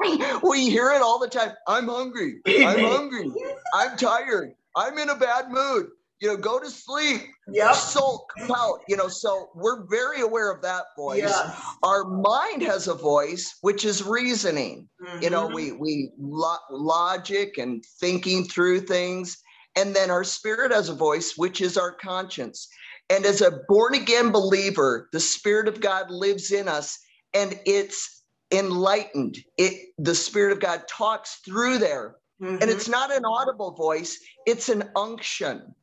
we 0.42 0.70
hear 0.70 0.90
it 0.92 1.02
all 1.02 1.18
the 1.18 1.28
time. 1.28 1.52
I'm 1.66 1.88
hungry. 1.88 2.40
I'm 2.46 2.80
hungry. 2.80 3.30
I'm 3.74 3.96
tired. 3.96 4.52
I'm 4.76 4.98
in 4.98 5.10
a 5.10 5.16
bad 5.16 5.50
mood. 5.50 5.88
you 6.20 6.28
know, 6.28 6.36
go 6.36 6.58
to 6.58 6.68
sleep, 6.70 7.22
Yep. 7.52 7.74
sulk, 7.74 8.24
pout, 8.48 8.80
you 8.88 8.96
know. 8.96 9.08
So 9.08 9.50
we're 9.54 9.86
very 9.88 10.20
aware 10.20 10.50
of 10.50 10.62
that 10.62 10.84
voice. 10.96 11.20
Yes. 11.20 11.50
Our 11.82 12.04
mind 12.04 12.62
has 12.62 12.88
a 12.88 12.94
voice, 12.94 13.56
which 13.60 13.84
is 13.84 14.02
reasoning. 14.02 14.88
You 15.20 15.30
know, 15.30 15.48
Mhm. 15.48 15.54
we 15.54 15.72
we 15.72 16.10
lo- 16.18 16.56
logic 16.70 17.56
and 17.58 17.84
thinking 18.00 18.44
through 18.44 18.80
things, 18.82 19.38
and 19.76 19.94
then 19.94 20.10
our 20.10 20.24
spirit 20.24 20.72
has 20.72 20.88
a 20.88 20.94
voice, 20.94 21.34
which 21.36 21.60
is 21.60 21.76
our 21.78 21.92
conscience. 21.92 22.68
And 23.10 23.24
as 23.24 23.40
a 23.40 23.60
born 23.68 23.94
again 23.94 24.32
believer, 24.32 25.08
the 25.12 25.20
Spirit 25.20 25.68
of 25.68 25.80
God 25.80 26.10
lives 26.10 26.50
in 26.52 26.68
us, 26.68 26.98
and 27.32 27.58
it's 27.64 28.17
enlightened. 28.50 29.38
It 29.56 29.92
the 29.98 30.14
Spirit 30.14 30.52
of 30.52 30.60
God 30.60 30.82
talks 30.88 31.36
through 31.44 31.78
there. 31.78 32.16
And 32.40 32.60
Mhm. 32.60 32.68
it's 32.68 32.88
not 32.88 33.10
an 33.14 33.24
audible 33.24 33.72
voice 33.72 34.18
it's 34.46 34.68
an 34.68 34.90
unction. 34.96 35.74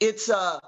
It's 0.00 0.28
uh 0.28 0.58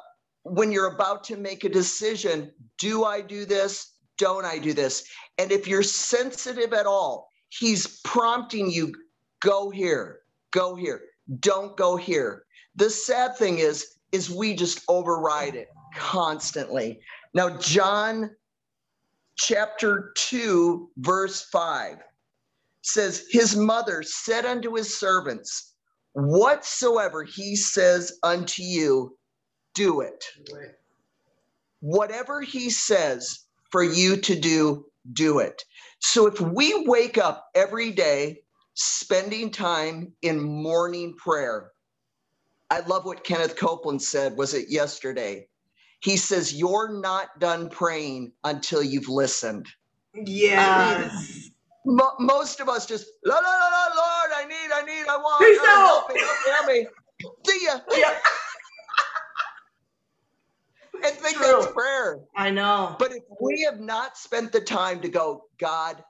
when 0.45 0.71
you're 0.71 0.95
about 0.95 1.25
to 1.25 1.37
make 1.37 1.65
a 1.65 1.69
decision 1.69 2.53
do 2.79 3.05
i 3.05 3.21
do 3.21 3.45
this? 3.45 3.93
Don't 4.17 4.45
i 4.45 4.59
do 4.59 4.73
this? 4.73 5.05
And 5.39 5.51
if 5.53 5.67
you're 5.67 5.83
sensitive 5.83 6.73
at 6.73 6.87
all 6.87 7.29
he's 7.49 8.01
prompting 8.03 8.71
you 8.71 8.95
go 9.41 9.71
here 9.71 10.21
go 10.53 10.75
here 10.75 11.03
don't 11.41 11.77
go 11.77 11.97
here. 11.97 12.45
The 12.77 12.91
sad 12.91 13.37
thing 13.37 13.59
is 13.59 13.97
is 14.13 14.31
we 14.31 14.55
just 14.55 14.83
override 14.89 15.57
it 15.57 15.69
constantly. 15.97 17.01
Now 17.35 17.59
john 17.59 18.31
chapter 19.37 20.13
2 20.17 20.91
verse 20.99 21.43
5 21.51 21.99
says, 22.83 23.27
His 23.31 23.57
mother 23.57 24.03
said 24.03 24.45
unto 24.45 24.75
his 24.75 24.99
servants, 24.99 25.75
Whatsoever 26.13 27.25
he 27.25 27.57
says 27.57 28.19
unto 28.23 28.63
you, 28.63 29.17
do 29.75 30.01
it. 30.01 30.25
Whatever 31.81 32.41
he 32.41 32.71
says 32.71 33.41
for 33.71 33.83
you 33.83 34.17
to 34.19 34.39
do, 34.39 34.87
do 35.13 35.41
it. 35.41 35.65
So 35.99 36.27
if 36.27 36.41
we 36.41 36.87
wake 36.87 37.19
up 37.19 37.49
every 37.55 37.91
day 37.91 38.43
spending 38.75 39.51
time 39.51 40.13
in 40.23 40.41
morning 40.41 41.17
prayer, 41.17 41.73
I 42.71 42.81
love 42.81 43.05
what 43.05 43.25
Kenneth 43.25 43.57
Copeland 43.57 44.03
said, 44.03 44.37
was 44.37 44.55
it 44.55 44.69
yesterday? 44.71 45.49
He 46.05 46.19
says, 46.19 46.53
You're 46.53 47.01
not 47.01 47.41
done 47.41 47.71
praying 47.71 48.33
until 48.45 48.83
you've 48.83 49.09
listened. 49.09 49.67
Yes. 50.15 51.51
Mo- 51.87 52.15
most 52.21 52.61
of 52.61 52.69
us 52.69 52.85
just 52.85 53.07
la 53.25 53.35
la 53.35 53.41
la 53.41 53.69
la 53.69 53.87
Lord, 53.97 54.31
I 54.37 54.45
need, 54.47 54.71
I 54.73 54.83
need, 54.85 55.07
I 55.09 55.17
want. 55.17 55.41
Peace 55.41 55.59
oh, 55.63 56.05
out. 56.07 56.15
Help 56.15 56.15
me, 56.15 56.47
help 56.53 56.67
me, 56.67 56.83
help 56.83 56.87
me. 57.25 57.31
See 57.47 57.65
ya, 57.65 57.79
Yep. 57.97 58.23
and 61.07 61.17
think 61.17 61.37
True. 61.39 61.47
that's 61.47 61.73
prayer. 61.73 62.21
I 62.37 62.51
know. 62.51 62.97
But 62.99 63.13
if 63.13 63.23
we 63.41 63.63
have 63.63 63.81
not 63.81 64.19
spent 64.19 64.53
the 64.53 64.61
time 64.61 65.01
to 65.01 65.09
go, 65.09 65.45
God, 65.59 66.05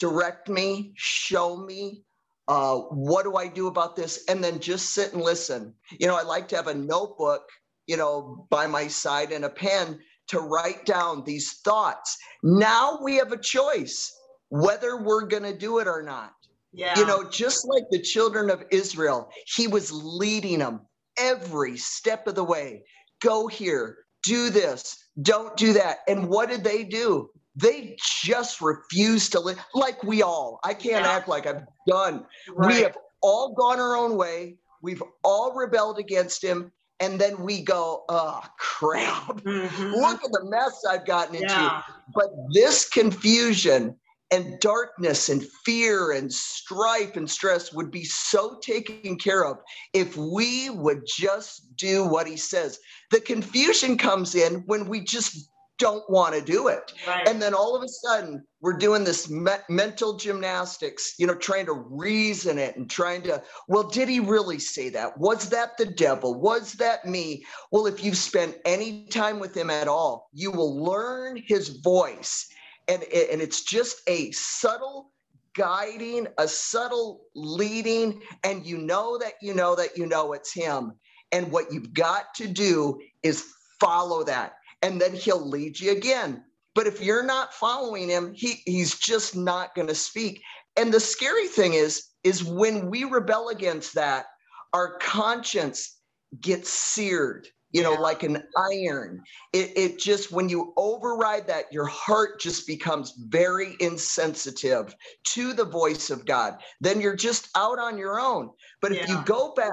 direct 0.00 0.48
me, 0.48 0.92
show 0.96 1.56
me, 1.56 2.02
uh, 2.48 2.78
what 2.78 3.22
do 3.22 3.36
I 3.36 3.46
do 3.46 3.68
about 3.68 3.94
this, 3.94 4.24
and 4.28 4.42
then 4.42 4.58
just 4.58 4.90
sit 4.90 5.12
and 5.12 5.22
listen. 5.22 5.72
You 6.00 6.08
know, 6.08 6.16
I 6.16 6.22
like 6.22 6.48
to 6.48 6.56
have 6.56 6.66
a 6.66 6.74
notebook, 6.74 7.48
you 7.86 7.96
know, 7.96 8.46
by 8.50 8.66
my 8.66 8.86
side 8.88 9.32
and 9.32 9.44
a 9.44 9.50
pen 9.50 9.98
to 10.28 10.40
write 10.40 10.86
down 10.86 11.22
these 11.24 11.60
thoughts. 11.64 12.16
Now 12.42 12.98
we 13.02 13.16
have 13.16 13.32
a 13.32 13.38
choice 13.38 14.12
whether 14.48 14.96
we're 15.02 15.26
going 15.26 15.42
to 15.42 15.56
do 15.56 15.78
it 15.78 15.86
or 15.88 16.02
not. 16.02 16.32
Yeah. 16.72 16.98
You 16.98 17.06
know, 17.06 17.28
just 17.28 17.66
like 17.68 17.84
the 17.90 18.00
children 18.00 18.50
of 18.50 18.64
Israel, 18.70 19.30
he 19.46 19.66
was 19.68 19.92
leading 19.92 20.58
them 20.58 20.80
every 21.16 21.76
step 21.76 22.26
of 22.26 22.34
the 22.34 22.44
way. 22.44 22.82
Go 23.20 23.46
here, 23.46 23.98
do 24.22 24.50
this, 24.50 24.96
don't 25.22 25.56
do 25.56 25.72
that. 25.74 25.98
And 26.08 26.28
what 26.28 26.48
did 26.48 26.64
they 26.64 26.84
do? 26.84 27.30
They 27.56 27.96
just 28.22 28.60
refused 28.60 29.32
to 29.32 29.40
live 29.40 29.58
like 29.74 30.02
we 30.02 30.22
all. 30.22 30.58
I 30.64 30.74
can't 30.74 31.04
Yeah. 31.04 31.12
act 31.12 31.28
like 31.28 31.46
I've 31.46 31.62
done. 31.86 32.26
right. 32.56 32.68
We 32.76 32.82
have 32.82 32.98
all 33.22 33.54
gone 33.54 33.78
our 33.78 33.96
own 33.96 34.16
way. 34.16 34.58
We've 34.82 35.02
all 35.22 35.54
rebelled 35.54 35.98
against 35.98 36.42
him. 36.42 36.72
And 37.00 37.20
then 37.20 37.42
we 37.42 37.62
go, 37.62 38.04
oh, 38.08 38.40
crap. 38.58 39.36
Mhm. 39.40 39.92
Look 39.92 40.24
at 40.24 40.32
the 40.32 40.44
mess 40.44 40.84
I've 40.88 41.06
gotten 41.06 41.34
into. 41.34 41.48
Yeah. 41.48 41.82
But 42.14 42.30
this 42.52 42.88
confusion 42.88 43.96
and 44.30 44.58
darkness 44.60 45.28
and 45.28 45.46
fear 45.64 46.12
and 46.12 46.32
strife 46.32 47.16
and 47.16 47.30
stress 47.30 47.72
would 47.72 47.90
be 47.90 48.04
so 48.04 48.58
taken 48.62 49.16
care 49.16 49.44
of 49.44 49.58
if 49.92 50.16
we 50.16 50.70
would 50.70 51.02
just 51.06 51.76
do 51.76 52.04
what 52.04 52.26
he 52.26 52.36
says. 52.36 52.78
The 53.10 53.20
confusion 53.20 53.98
comes 53.98 54.34
in 54.34 54.62
when 54.66 54.88
we 54.88 55.00
just 55.00 55.50
don't 55.84 56.08
want 56.08 56.34
to 56.34 56.40
do 56.40 56.68
it. 56.68 56.94
Right. 57.06 57.28
And 57.28 57.42
then 57.42 57.52
all 57.52 57.76
of 57.76 57.82
a 57.82 57.88
sudden, 57.88 58.42
we're 58.62 58.78
doing 58.78 59.04
this 59.04 59.28
me- 59.28 59.66
mental 59.68 60.16
gymnastics, 60.16 61.14
you 61.18 61.26
know, 61.26 61.34
trying 61.34 61.66
to 61.66 61.74
reason 61.74 62.56
it 62.58 62.74
and 62.76 62.88
trying 62.88 63.20
to, 63.24 63.42
well, 63.68 63.82
did 63.82 64.08
he 64.08 64.18
really 64.18 64.58
say 64.58 64.88
that? 64.88 65.18
Was 65.18 65.50
that 65.50 65.76
the 65.76 65.84
devil? 65.84 66.40
Was 66.40 66.72
that 66.74 67.04
me? 67.04 67.44
Well, 67.70 67.86
if 67.86 68.02
you've 68.02 68.16
spent 68.16 68.56
any 68.64 69.04
time 69.08 69.38
with 69.40 69.54
him 69.54 69.68
at 69.68 69.86
all, 69.86 70.30
you 70.32 70.50
will 70.50 70.82
learn 70.82 71.42
his 71.46 71.68
voice. 71.68 72.46
And, 72.88 73.02
and 73.02 73.42
it's 73.42 73.62
just 73.62 74.00
a 74.06 74.30
subtle 74.30 75.10
guiding, 75.54 76.28
a 76.38 76.48
subtle 76.48 77.26
leading, 77.34 78.22
and 78.42 78.64
you 78.64 78.78
know 78.78 79.18
that 79.18 79.34
you 79.42 79.52
know 79.52 79.76
that 79.76 79.98
you 79.98 80.06
know 80.06 80.32
it's 80.32 80.54
him. 80.54 80.92
And 81.30 81.52
what 81.52 81.70
you've 81.70 81.92
got 81.92 82.32
to 82.36 82.48
do 82.48 82.98
is 83.22 83.44
follow 83.80 84.24
that, 84.24 84.54
and 84.84 85.00
then 85.00 85.14
he'll 85.14 85.48
lead 85.48 85.80
you 85.80 85.92
again. 85.92 86.44
But 86.74 86.86
if 86.86 87.00
you're 87.00 87.24
not 87.24 87.54
following 87.54 88.10
him, 88.10 88.34
he, 88.34 88.60
he's 88.66 88.98
just 88.98 89.34
not 89.34 89.74
going 89.74 89.88
to 89.88 89.94
speak. 89.94 90.42
And 90.76 90.92
the 90.92 91.00
scary 91.00 91.48
thing 91.48 91.72
is, 91.72 92.04
is 92.22 92.44
when 92.44 92.90
we 92.90 93.04
rebel 93.04 93.48
against 93.48 93.94
that, 93.94 94.26
our 94.74 94.98
conscience 94.98 95.98
gets 96.40 96.68
seared, 96.68 97.48
you 97.72 97.82
know, 97.82 97.92
Yeah. 97.92 98.00
like 98.00 98.24
an 98.24 98.42
iron. 98.72 99.22
It, 99.54 99.72
it 99.76 99.98
just, 99.98 100.32
when 100.32 100.50
you 100.50 100.74
override 100.76 101.46
that, 101.46 101.72
your 101.72 101.86
heart 101.86 102.38
just 102.40 102.66
becomes 102.66 103.14
very 103.28 103.76
insensitive 103.80 104.94
to 105.28 105.54
the 105.54 105.64
voice 105.64 106.10
of 106.10 106.26
God. 106.26 106.62
Then 106.82 107.00
you're 107.00 107.16
just 107.16 107.48
out 107.56 107.78
on 107.78 107.96
your 107.96 108.20
own. 108.20 108.50
But 108.82 108.92
if 108.92 109.08
you 109.08 109.16
go 109.24 109.54
back, 109.54 109.70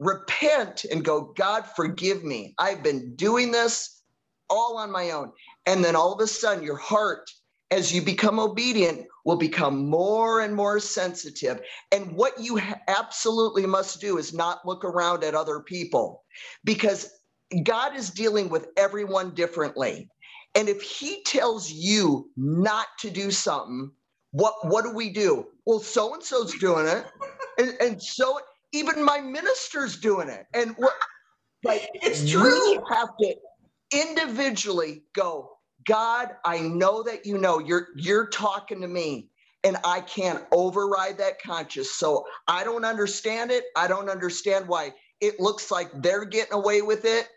repent, 0.00 0.84
and 0.84 1.02
go, 1.04 1.32
God, 1.36 1.64
forgive 1.76 2.24
me. 2.24 2.54
I've 2.58 2.82
been 2.82 3.14
doing 3.16 3.52
this 3.52 3.99
all 4.50 4.76
on 4.76 4.90
my 4.90 5.10
own. 5.10 5.32
And 5.66 5.84
then 5.84 5.96
all 5.96 6.12
of 6.12 6.20
a 6.20 6.26
sudden, 6.26 6.64
your 6.64 6.76
heart, 6.76 7.30
as 7.70 7.94
you 7.94 8.02
become 8.02 8.38
obedient, 8.38 9.06
will 9.24 9.36
become 9.36 9.88
more 9.88 10.40
and 10.40 10.54
more 10.54 10.80
sensitive. 10.80 11.60
And 11.92 12.12
what 12.12 12.38
you 12.38 12.60
absolutely 12.88 13.66
must 13.66 14.00
do 14.00 14.18
is 14.18 14.34
not 14.34 14.66
look 14.66 14.84
around 14.84 15.24
at 15.24 15.34
other 15.34 15.60
people 15.60 16.24
because 16.64 17.10
God 17.64 17.96
is 17.96 18.10
dealing 18.10 18.48
with 18.48 18.68
everyone 18.76 19.34
differently. 19.34 20.08
And 20.54 20.68
if 20.68 20.82
he 20.82 21.22
tells 21.24 21.70
you 21.70 22.28
not 22.36 22.86
to 23.00 23.10
do 23.10 23.30
something, 23.30 23.92
what 24.32 24.54
what 24.64 24.84
do 24.84 24.92
we 24.92 25.10
do? 25.10 25.46
Well, 25.64 25.80
so 25.80 26.14
and 26.14 26.22
so's 26.22 26.54
doing 26.58 26.86
it, 26.86 27.04
and, 27.58 27.76
and 27.80 28.02
so 28.02 28.40
even 28.72 29.02
my 29.04 29.20
minister's 29.20 29.98
doing 29.98 30.28
it. 30.28 30.46
And 30.54 30.74
what 30.76 30.94
like 31.64 31.88
It's 31.94 32.22
we 32.22 32.30
true. 32.30 32.82
have 32.90 33.08
to 33.20 33.34
individually 33.92 35.02
go, 35.14 35.58
God, 35.86 36.30
I 36.44 36.60
know 36.60 37.02
that 37.04 37.26
you 37.26 37.38
know 37.38 37.58
you're 37.58 37.88
you're 37.96 38.28
talking 38.28 38.80
to 38.82 38.88
me 38.88 39.30
and 39.64 39.76
I 39.84 40.00
can't 40.00 40.44
override 40.52 41.18
that 41.18 41.42
conscious. 41.42 41.94
So 41.94 42.24
I 42.48 42.64
don't 42.64 42.84
understand 42.84 43.50
it. 43.50 43.64
I 43.76 43.88
don't 43.88 44.08
understand 44.08 44.68
why 44.68 44.94
it 45.20 45.38
looks 45.38 45.70
like 45.70 45.90
they're 46.02 46.24
getting 46.24 46.54
away 46.54 46.82
with 46.82 47.04
it, 47.04 47.28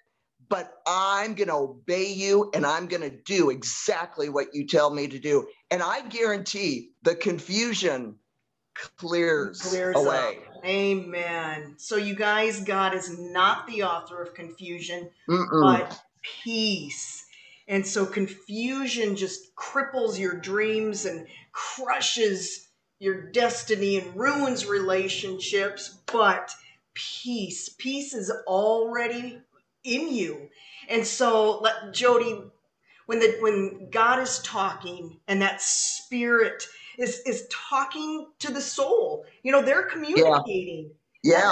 but 0.50 0.74
I'm 0.88 1.34
going 1.36 1.50
to 1.50 1.56
obey 1.56 2.14
you 2.14 2.50
and 2.54 2.66
I'm 2.66 2.88
going 2.88 3.02
to 3.02 3.10
do 3.10 3.50
exactly 3.50 4.30
what 4.30 4.54
you 4.54 4.66
tell 4.68 4.94
me 4.94 5.08
to 5.08 5.20
do. 5.20 5.48
And 5.70 5.84
I 5.84 6.02
guarantee 6.08 6.92
the 7.02 7.16
confusion 7.16 8.16
clears, 8.98 9.62
Clears 9.62 9.96
away. 9.98 10.40
Amen. 10.66 11.76
So, 11.78 11.98
you 11.98 12.16
guys, 12.16 12.62
God 12.64 12.94
is 12.94 13.20
not 13.20 13.68
the 13.68 13.84
author 13.84 14.22
of 14.22 14.34
confusion, 14.34 15.10
Mm-mm. 15.30 15.62
but 15.62 16.02
peace. 16.24 17.26
And 17.68 17.86
so, 17.88 18.06
confusion 18.06 19.16
just 19.16 19.56
cripples 19.56 20.20
your 20.20 20.36
dreams 20.36 21.06
and 21.06 21.28
crushes 21.54 22.70
your 23.00 23.32
destiny 23.32 23.98
and 23.98 24.16
ruins 24.16 24.66
relationships. 24.66 26.00
But 26.12 26.52
peace, 26.94 27.70
peace 27.78 28.14
is 28.14 28.32
already 28.48 29.40
in 29.84 30.14
you. 30.14 30.50
And 30.90 31.06
so, 31.08 31.60
let 31.60 31.94
Jody, 31.94 32.42
when 33.06 33.20
the 33.20 33.38
when 33.40 33.90
God 33.92 34.20
is 34.20 34.40
talking 34.40 35.20
and 35.28 35.42
that 35.42 35.62
spirit 35.62 36.68
is 36.98 37.22
is 37.26 37.48
talking 37.50 38.28
to 38.40 38.54
the 38.54 38.62
soul, 38.62 39.26
you 39.44 39.52
know, 39.52 39.62
they're 39.62 39.84
communicating. 39.90 40.92
Yeah. 40.92 41.03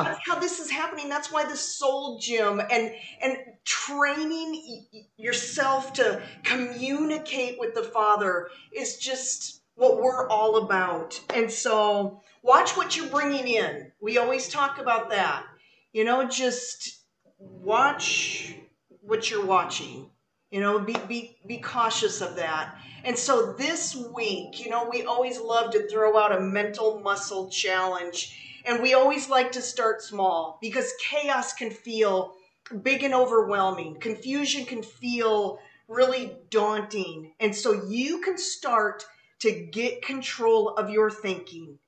That's 0.03 0.27
how 0.27 0.37
this 0.39 0.59
is 0.59 0.69
happening. 0.69 1.07
That's 1.07 1.31
why 1.31 1.45
the 1.45 1.55
soul 1.55 2.19
gym 2.19 2.59
and 2.59 2.93
and 3.21 3.37
training 3.63 4.85
yourself 5.17 5.93
to 5.93 6.21
communicate 6.43 7.57
with 7.59 7.73
the 7.73 7.83
Father 7.83 8.49
is 8.73 8.97
just 8.97 9.61
what 9.75 10.01
we're 10.01 10.27
all 10.27 10.57
about. 10.57 11.19
And 11.33 11.49
so 11.49 12.21
watch 12.43 12.75
what 12.75 12.97
you're 12.97 13.07
bringing 13.07 13.47
in. 13.47 13.91
We 14.01 14.17
always 14.17 14.49
talk 14.49 14.77
about 14.77 15.09
that. 15.11 15.45
You 15.93 16.03
know, 16.03 16.27
just 16.27 17.03
watch 17.39 18.55
what 19.01 19.31
you're 19.31 19.45
watching. 19.45 20.09
You 20.51 20.59
know, 20.59 20.79
be 20.79 20.95
be 21.07 21.37
be 21.47 21.59
cautious 21.59 22.19
of 22.19 22.35
that. 22.35 22.75
And 23.05 23.17
so 23.17 23.53
this 23.53 23.95
week, 23.95 24.63
you 24.63 24.69
know, 24.69 24.87
we 24.91 25.05
always 25.05 25.39
love 25.39 25.71
to 25.71 25.87
throw 25.87 26.17
out 26.17 26.35
a 26.35 26.41
mental 26.41 26.99
muscle 26.99 27.49
challenge 27.49 28.37
and 28.65 28.81
we 28.81 28.93
always 28.93 29.29
like 29.29 29.51
to 29.53 29.61
start 29.61 30.01
small 30.01 30.57
because 30.61 30.93
chaos 30.99 31.53
can 31.53 31.71
feel 31.71 32.35
big 32.83 33.03
and 33.03 33.13
overwhelming. 33.13 33.95
Confusion 33.99 34.65
can 34.65 34.83
feel 34.83 35.59
really 35.87 36.37
daunting. 36.49 37.33
And 37.39 37.55
so 37.55 37.85
you 37.87 38.21
can 38.21 38.37
start 38.37 39.05
to 39.39 39.51
get 39.51 40.01
control 40.03 40.69
of 40.69 40.89
your 40.89 41.09
thinking 41.09 41.79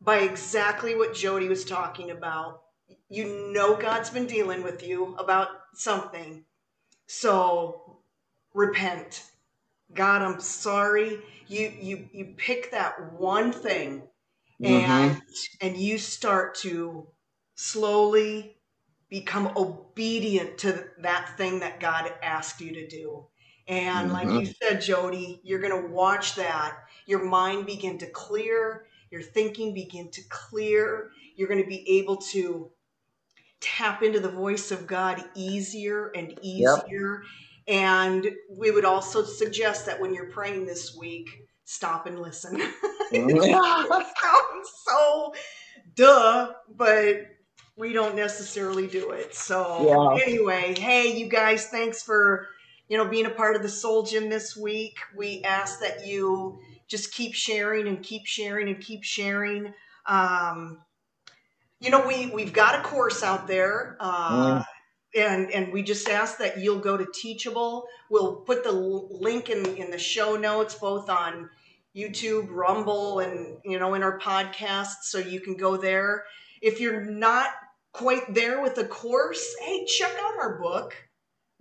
by 0.00 0.18
exactly 0.18 0.94
what 0.94 1.14
Jody 1.14 1.48
was 1.48 1.64
talking 1.64 2.10
about. 2.10 2.62
You 3.08 3.52
know 3.52 3.76
God's 3.76 4.10
been 4.10 4.26
dealing 4.26 4.62
with 4.62 4.86
you 4.86 5.14
about 5.18 5.48
something. 5.74 6.44
So 7.06 7.98
repent. 8.54 9.30
God, 9.94 10.22
I'm 10.22 10.40
sorry. 10.40 11.20
You 11.46 11.72
you 11.80 12.08
you 12.12 12.34
pick 12.36 12.72
that 12.72 13.12
one 13.12 13.52
thing 13.52 14.02
and 14.62 15.12
mm-hmm. 15.12 15.66
and 15.66 15.76
you 15.76 15.98
start 15.98 16.54
to 16.56 17.06
slowly 17.54 18.56
become 19.08 19.52
obedient 19.56 20.58
to 20.58 20.84
that 20.98 21.36
thing 21.36 21.60
that 21.60 21.80
God 21.80 22.12
asked 22.22 22.60
you 22.60 22.72
to 22.72 22.86
do. 22.86 23.26
And 23.68 24.10
mm-hmm. 24.10 24.30
like 24.30 24.46
you 24.46 24.52
said, 24.62 24.80
Jody, 24.80 25.40
you're 25.42 25.60
going 25.60 25.82
to 25.82 25.88
watch 25.88 26.34
that. 26.36 26.78
Your 27.06 27.24
mind 27.24 27.66
begin 27.66 27.98
to 27.98 28.06
clear, 28.06 28.86
your 29.10 29.22
thinking 29.22 29.74
begin 29.74 30.10
to 30.10 30.22
clear. 30.28 31.10
You're 31.36 31.48
going 31.48 31.62
to 31.62 31.68
be 31.68 31.98
able 31.98 32.16
to 32.16 32.70
tap 33.60 34.02
into 34.02 34.20
the 34.20 34.30
voice 34.30 34.70
of 34.70 34.86
God 34.86 35.22
easier 35.34 36.10
and 36.14 36.38
easier. 36.42 37.22
Yep. 37.22 37.30
And 37.68 38.26
we 38.50 38.70
would 38.70 38.84
also 38.84 39.24
suggest 39.24 39.86
that 39.86 40.00
when 40.00 40.14
you're 40.14 40.30
praying 40.30 40.66
this 40.66 40.96
week, 40.96 41.45
stop 41.66 42.06
and 42.06 42.18
listen. 42.20 42.56
sounds 44.22 44.72
so 44.84 45.34
duh, 45.94 46.52
but 46.74 47.26
we 47.76 47.92
don't 47.92 48.16
necessarily 48.16 48.86
do 48.86 49.10
it. 49.10 49.34
So 49.34 50.16
yeah. 50.16 50.24
anyway, 50.24 50.74
hey, 50.78 51.16
you 51.16 51.28
guys, 51.28 51.66
thanks 51.66 52.02
for 52.02 52.48
you 52.88 52.96
know 52.96 53.06
being 53.06 53.26
a 53.26 53.30
part 53.30 53.56
of 53.56 53.62
the 53.62 53.68
Soul 53.68 54.04
Gym 54.04 54.30
this 54.30 54.56
week. 54.56 54.96
We 55.14 55.42
ask 55.42 55.80
that 55.80 56.06
you 56.06 56.58
just 56.88 57.12
keep 57.12 57.34
sharing 57.34 57.88
and 57.88 58.02
keep 58.02 58.26
sharing 58.26 58.68
and 58.68 58.80
keep 58.80 59.02
sharing. 59.02 59.74
Um, 60.06 60.78
you 61.80 61.90
know, 61.90 62.06
we 62.06 62.30
we've 62.30 62.52
got 62.52 62.78
a 62.78 62.82
course 62.82 63.22
out 63.22 63.46
there. 63.46 63.96
Uh, 64.00 64.60
mm. 64.60 64.64
And, 65.16 65.50
and 65.50 65.72
we 65.72 65.82
just 65.82 66.08
ask 66.08 66.38
that 66.38 66.58
you'll 66.58 66.78
go 66.78 66.96
to 66.96 67.06
Teachable. 67.14 67.86
We'll 68.10 68.36
put 68.36 68.62
the 68.64 68.72
link 68.72 69.48
in, 69.48 69.64
in 69.76 69.90
the 69.90 69.98
show 69.98 70.36
notes, 70.36 70.74
both 70.74 71.08
on 71.08 71.48
YouTube, 71.96 72.48
Rumble, 72.50 73.20
and 73.20 73.56
you 73.64 73.78
know, 73.78 73.94
in 73.94 74.02
our 74.02 74.18
podcast, 74.18 75.02
so 75.02 75.18
you 75.18 75.40
can 75.40 75.56
go 75.56 75.76
there. 75.76 76.24
If 76.60 76.80
you're 76.80 77.04
not 77.04 77.48
quite 77.92 78.34
there 78.34 78.60
with 78.60 78.74
the 78.74 78.84
course, 78.84 79.54
hey, 79.62 79.86
check 79.86 80.12
out 80.12 80.38
our 80.38 80.60
book, 80.60 80.94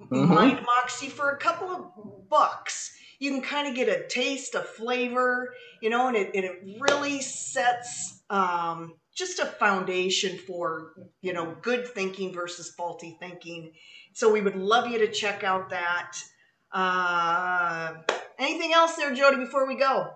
mm-hmm. 0.02 0.34
Mind 0.34 0.60
Moxie, 0.66 1.08
for 1.08 1.32
a 1.32 1.38
couple 1.38 1.70
of 1.70 2.30
bucks. 2.30 2.92
You 3.20 3.32
can 3.32 3.42
kind 3.42 3.70
of 3.70 3.76
get 3.76 3.88
a 3.88 4.06
taste, 4.10 4.56
a 4.56 4.62
flavor, 4.62 5.54
you 5.82 5.90
know, 5.90 6.10
and 6.10 6.18
it, 6.18 6.32
and 6.36 6.44
it 6.44 6.82
really 6.82 7.22
sets 7.22 8.22
um, 8.30 8.96
just 9.16 9.40
a 9.40 9.46
foundation 9.46 10.38
for, 10.38 10.94
you 11.22 11.34
know, 11.34 11.56
good 11.62 11.88
thinking 11.88 12.34
versus 12.34 12.74
faulty 12.76 13.18
thinking. 13.20 13.72
So 14.14 14.32
we 14.32 14.42
would 14.42 14.56
love 14.56 14.88
you 14.88 15.00
to 15.00 15.12
check 15.12 15.44
out 15.44 15.70
that. 15.70 16.18
Uh, 16.72 17.94
anything 18.38 18.74
else 18.74 18.96
there, 18.96 19.14
Jody, 19.14 19.38
before 19.38 19.68
we 19.68 19.76
go? 19.76 20.12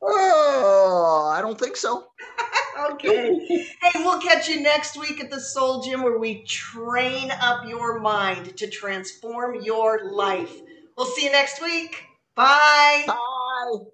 Oh, 0.00 1.32
I 1.34 1.40
don't 1.40 1.58
think 1.58 1.76
so. 1.76 2.06
okay. 2.90 3.36
hey, 3.48 3.90
we'll 3.96 4.20
catch 4.20 4.48
you 4.48 4.60
next 4.60 4.96
week 4.96 5.20
at 5.20 5.30
the 5.30 5.40
Soul 5.40 5.82
Gym 5.82 6.02
where 6.02 6.18
we 6.18 6.44
train 6.44 7.32
up 7.40 7.66
your 7.66 7.98
mind 8.00 8.56
to 8.56 8.68
transform 8.68 9.62
your 9.62 10.12
life. 10.12 10.52
We'll 10.96 11.06
see 11.06 11.24
you 11.24 11.32
next 11.32 11.60
week. 11.60 12.04
Bye. 12.34 13.04
Bye. 13.06 13.86